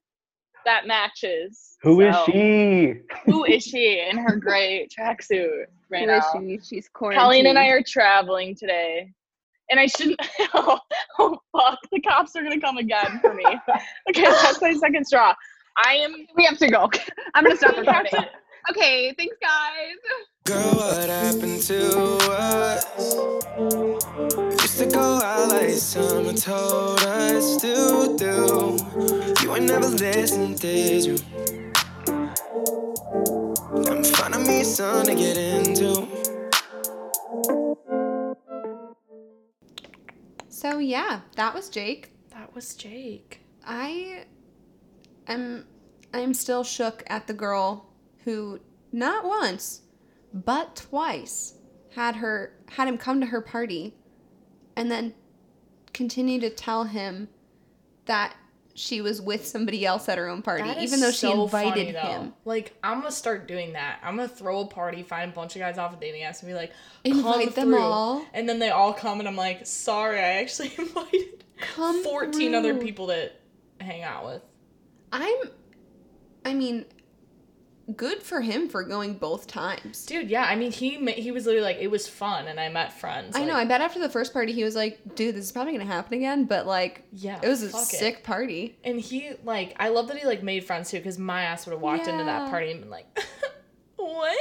that 0.64 0.86
matches. 0.86 1.76
Who 1.82 2.00
is 2.02 2.14
So, 2.14 2.26
she? 2.26 2.94
Who 3.26 3.44
is 3.44 3.64
she 3.64 4.06
in 4.08 4.18
her 4.18 4.36
gray 4.36 4.86
tracksuit 4.96 5.64
right 5.90 6.08
who 6.08 6.14
is 6.14 6.24
now? 6.34 6.40
she? 6.40 6.60
She's 6.62 6.88
quarantined. 6.88 7.22
Colleen 7.22 7.46
and 7.46 7.58
I 7.58 7.68
are 7.68 7.82
traveling 7.82 8.54
today. 8.54 9.10
And 9.70 9.78
I 9.78 9.86
shouldn't 9.86 10.20
oh, 10.54 10.78
oh 11.18 11.38
fuck, 11.52 11.78
the 11.92 12.00
cops 12.00 12.34
are 12.36 12.42
gonna 12.42 12.60
come 12.60 12.78
again 12.78 13.20
for 13.20 13.34
me. 13.34 13.44
okay, 14.08 14.22
that's 14.22 14.60
my 14.60 14.74
second 14.74 15.06
straw. 15.06 15.34
I 15.84 15.94
am 15.94 16.26
We 16.36 16.44
have 16.44 16.58
to 16.58 16.68
go. 16.68 16.90
I'm 17.34 17.44
gonna 17.44 17.56
stop 17.56 17.76
We 17.76 17.86
have 17.86 18.04
recording. 18.04 18.28
Okay, 18.70 19.14
thanks 19.16 19.36
guys. 19.40 19.96
Girl, 20.44 20.74
what 20.74 21.08
happened 21.08 21.60
to 21.62 22.18
us? 22.32 23.14
Used 24.62 24.78
to 24.78 24.86
go 24.86 25.00
out 25.00 25.48
like 25.50 25.70
summer 25.70 26.32
told 26.34 27.00
us 27.00 27.56
to 27.62 28.16
do. 28.18 28.76
You 29.42 29.56
ain't 29.56 29.66
never 29.66 29.88
listened, 29.88 30.60
did 30.60 31.04
you? 31.04 31.16
I'm 33.88 34.04
finding 34.04 34.46
me 34.46 34.64
something 34.64 35.16
to 35.16 35.22
get 35.22 35.36
into. 35.36 36.19
So 40.60 40.76
yeah, 40.76 41.20
that 41.36 41.54
was 41.54 41.70
Jake. 41.70 42.10
That 42.32 42.54
was 42.54 42.74
Jake. 42.74 43.40
I 43.64 44.26
am 45.26 45.64
I'm 46.12 46.34
still 46.34 46.64
shook 46.64 47.02
at 47.06 47.26
the 47.26 47.32
girl 47.32 47.86
who 48.24 48.60
not 48.92 49.24
once 49.24 49.80
but 50.34 50.76
twice 50.76 51.54
had 51.94 52.16
her 52.16 52.58
had 52.72 52.88
him 52.88 52.98
come 52.98 53.20
to 53.20 53.26
her 53.28 53.40
party 53.40 53.94
and 54.76 54.90
then 54.90 55.14
continue 55.94 56.38
to 56.40 56.50
tell 56.50 56.84
him 56.84 57.30
that 58.04 58.36
she 58.74 59.00
was 59.00 59.20
with 59.20 59.46
somebody 59.46 59.84
else 59.84 60.08
at 60.08 60.18
her 60.18 60.28
own 60.28 60.42
party 60.42 60.68
even 60.80 61.00
though 61.00 61.10
she 61.10 61.30
invited 61.30 61.94
funny, 61.94 62.08
him. 62.08 62.32
Like, 62.44 62.76
I'm 62.82 63.00
gonna 63.00 63.12
start 63.12 63.46
doing 63.48 63.74
that. 63.74 64.00
I'm 64.02 64.16
gonna 64.16 64.28
throw 64.28 64.60
a 64.60 64.66
party, 64.66 65.02
find 65.02 65.32
a 65.32 65.34
bunch 65.34 65.56
of 65.56 65.60
guys 65.60 65.78
off 65.78 65.92
of 65.92 66.00
dating 66.00 66.22
apps, 66.22 66.40
and 66.40 66.48
be 66.48 66.54
like, 66.54 66.72
Invite 67.04 67.54
them 67.54 67.68
through. 67.68 67.80
all. 67.80 68.24
And 68.32 68.48
then 68.48 68.58
they 68.58 68.70
all 68.70 68.92
come, 68.92 69.18
and 69.18 69.28
I'm 69.28 69.36
like, 69.36 69.66
sorry, 69.66 70.18
I 70.18 70.40
actually 70.40 70.72
invited 70.78 71.44
Come 71.60 72.02
14 72.02 72.54
other 72.54 72.74
people 72.76 73.08
to 73.08 73.30
hang 73.80 74.02
out 74.02 74.24
with. 74.24 74.42
I'm 75.12 75.36
I 76.44 76.54
mean 76.54 76.84
good 77.96 78.22
for 78.22 78.40
him 78.40 78.68
for 78.68 78.82
going 78.84 79.14
both 79.14 79.46
times. 79.46 80.04
Dude, 80.06 80.28
yeah, 80.30 80.44
I 80.44 80.56
mean, 80.56 80.72
he 80.72 80.96
he 81.12 81.30
was 81.30 81.46
literally 81.46 81.64
like, 81.64 81.78
it 81.78 81.90
was 81.90 82.08
fun, 82.08 82.46
and 82.48 82.58
I 82.60 82.68
met 82.68 82.92
friends. 82.98 83.36
I 83.36 83.44
know. 83.44 83.54
I 83.54 83.64
bet 83.64 83.80
after 83.80 83.98
the 83.98 84.08
first 84.08 84.32
party, 84.32 84.52
he 84.52 84.64
was 84.64 84.74
like, 84.76 84.98
"Dude, 85.14 85.34
this 85.34 85.44
is 85.46 85.52
probably 85.52 85.72
gonna 85.72 85.84
happen 85.84 86.14
again." 86.14 86.44
But 86.44 86.66
like, 86.66 87.02
Yeah, 87.12 87.38
it 87.42 87.48
was 87.48 87.62
a 87.62 87.66
it. 87.66 87.72
sick 87.74 88.24
party. 88.24 88.78
And 88.84 89.00
he 89.00 89.32
like, 89.44 89.74
I 89.78 89.88
love 89.88 90.08
that 90.08 90.16
he 90.18 90.26
like 90.26 90.42
made 90.42 90.64
friends 90.64 90.90
too, 90.90 90.98
because 90.98 91.18
my 91.18 91.42
ass 91.42 91.66
would 91.66 91.72
have 91.72 91.80
walked 91.80 92.06
into 92.08 92.24
that 92.24 92.50
party 92.50 92.70
and 92.70 92.80
been 92.80 92.90
like, 92.90 93.06
"What? 93.96 94.36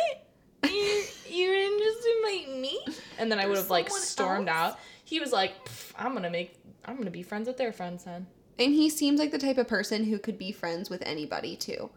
You 0.63 1.03
you 1.29 1.47
didn't 1.47 1.79
just 1.79 2.07
invite 2.17 2.59
me?" 2.59 2.79
And 3.17 3.31
then 3.31 3.39
I 3.39 3.45
would 3.45 3.57
have 3.57 3.69
like 3.69 3.89
stormed 3.89 4.49
else? 4.49 4.73
out. 4.73 4.79
He 5.03 5.19
was 5.19 5.31
like, 5.31 5.53
"I'm 5.97 6.13
gonna 6.13 6.29
make, 6.29 6.55
I'm 6.85 6.97
gonna 6.97 7.09
be 7.11 7.23
friends 7.23 7.47
with 7.47 7.57
their 7.57 7.71
friends 7.73 8.03
then." 8.03 8.27
And 8.57 8.73
he 8.73 8.89
seems 8.89 9.19
like 9.21 9.31
the 9.31 9.37
type 9.37 9.57
of 9.57 9.67
person 9.69 10.03
who 10.03 10.19
could 10.19 10.37
be 10.37 10.51
friends 10.51 10.89
with 10.89 11.01
anybody 11.05 11.55
too. 11.55 11.89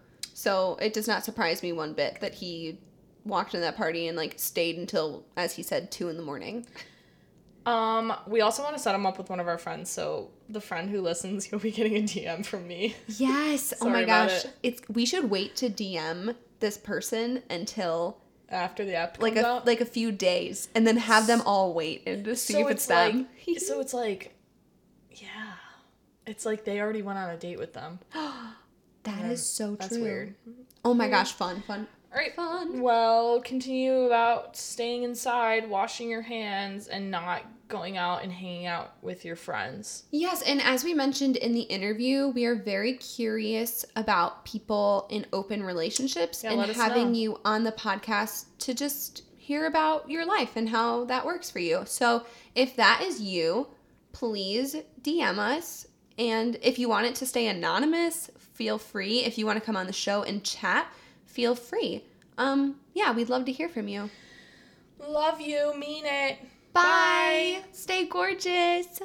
So 0.43 0.77
it 0.83 0.93
does 0.93 1.07
not 1.07 1.25
surprise 1.25 1.63
me 1.63 1.71
one 1.71 1.93
bit 1.93 2.19
that 2.21 2.35
he 2.35 2.81
walked 3.25 3.55
into 3.55 3.65
that 3.65 3.77
party 3.77 4.09
and 4.09 4.17
like 4.17 4.35
stayed 4.41 4.77
until, 4.77 5.25
as 5.37 5.55
he 5.55 5.63
said, 5.63 5.93
two 5.93 6.09
in 6.09 6.17
the 6.17 6.23
morning. 6.25 6.67
Um, 7.65 8.13
we 8.27 8.41
also 8.41 8.65
want 8.65 8.75
to 8.77 8.83
set 8.83 8.93
him 8.93 9.07
up 9.07 9.19
with 9.19 9.31
one 9.31 9.39
of 9.39 9.47
our 9.47 9.57
friends. 9.57 9.89
So 9.89 10.33
the 10.49 10.61
friend 10.61 10.91
who 10.91 11.01
listens, 11.01 11.49
you'll 11.53 11.61
be 11.61 11.71
getting 11.71 11.95
a 11.95 12.01
DM 12.01 12.45
from 12.45 12.67
me. 12.67 12.97
Yes. 13.07 13.73
oh 13.81 13.89
my 13.89 14.03
gosh. 14.03 14.45
it. 14.45 14.51
It's 14.65 14.83
we 14.89 15.07
should 15.07 15.31
wait 15.31 15.55
to 15.57 15.71
DM 15.71 16.35
this 16.59 16.77
person 16.77 17.45
until 17.49 18.19
after 18.49 18.85
the 18.85 18.97
app 18.97 19.23
like 19.23 19.37
a 19.37 19.47
out. 19.47 19.65
like 19.65 19.81
a 19.81 19.85
few 19.87 20.11
days 20.11 20.69
and 20.75 20.85
then 20.85 20.97
have 20.97 21.29
them 21.29 21.41
all 21.47 21.73
wait 21.73 22.03
and 22.05 22.25
just 22.25 22.47
see 22.47 22.55
So 22.55 22.67
if 22.67 22.67
it's, 22.67 22.73
it's 22.83 22.87
them. 22.87 23.29
like, 23.47 23.61
so 23.61 23.79
it's 23.79 23.95
like, 23.95 24.35
yeah, 25.13 25.53
it's 26.27 26.45
like 26.45 26.65
they 26.65 26.81
already 26.81 27.03
went 27.03 27.21
on 27.21 27.31
a 27.31 27.37
date 27.37 27.61
with 27.61 27.75
them. 27.75 28.01
That 29.05 29.25
is 29.25 29.41
Yeah, 29.41 29.67
so 29.67 29.77
That's 29.77 29.95
true. 29.95 30.03
weird. 30.03 30.35
Oh 30.85 30.95
my 30.95 31.09
gosh, 31.09 31.33
fun, 31.33 31.63
fun. 31.67 31.87
All 32.13 32.19
right. 32.19 32.35
Fun. 32.35 32.81
Well, 32.83 33.41
continue 33.41 34.03
about 34.03 34.55
staying 34.57 35.03
inside, 35.05 35.69
washing 35.71 36.11
your 36.11 36.21
hands, 36.21 36.89
and 36.89 37.11
not 37.11 37.43
going 37.69 37.97
out 37.97 38.23
and 38.23 38.31
hanging 38.31 38.67
out 38.67 38.93
with 39.03 39.25
your 39.25 39.35
friends. 39.35 40.05
Yes, 40.11 40.43
and 40.43 40.61
as 40.61 40.85
we 40.85 40.93
mentioned 40.93 41.37
in 41.37 41.53
the 41.55 41.63
interview, 41.63 42.29
we 42.29 42.45
are 42.45 42.55
very 42.55 42.95
curious 42.99 43.87
about 43.97 44.45
people 44.45 45.07
in 45.11 45.25
open 45.33 45.63
relationships 45.63 46.45
Yeah, 46.45 46.53
and 46.53 46.71
having 46.73 47.13
know. 47.13 47.19
you 47.19 47.41
on 47.47 47.65
the 47.65 47.73
podcast 47.73 48.45
to 48.59 48.75
just 48.75 49.23
hear 49.39 49.65
about 49.65 50.11
your 50.11 50.27
life 50.27 50.55
and 50.57 50.69
how 50.69 51.07
that 51.07 51.25
works 51.25 51.51
for 51.51 51.61
you. 51.61 51.85
So, 51.87 52.27
if 52.55 52.77
that 52.77 53.03
is 53.03 53.23
you, 53.23 53.69
please 54.13 54.77
DM 55.01 55.39
us. 55.39 55.87
And 56.23 56.57
if 56.63 56.79
you 56.79 56.89
want 56.89 57.07
it 57.07 57.17
to 57.17 57.27
stay 57.27 57.49
anonymous, 57.49 58.31
feel 58.39 58.79
free. 58.79 59.25
If 59.25 59.39
you 59.39 59.45
want 59.45 59.59
to 59.59 59.65
come 59.65 59.77
on 59.77 59.89
the 59.89 59.93
show 59.93 60.23
and 60.23 60.45
chat, 60.45 60.87
feel 61.27 61.57
free. 61.57 62.05
Um, 62.39 62.77
yeah, 62.95 63.13
we'd 63.13 63.29
love 63.29 63.45
to 63.47 63.53
hear 63.53 63.69
from 63.69 63.89
you. 63.89 64.09
Love 65.05 65.41
you. 65.41 65.77
Mean 65.77 66.05
it. 66.07 66.39
Bye. 66.73 67.65
Stay 67.73 68.07
gorgeous. 68.07 69.01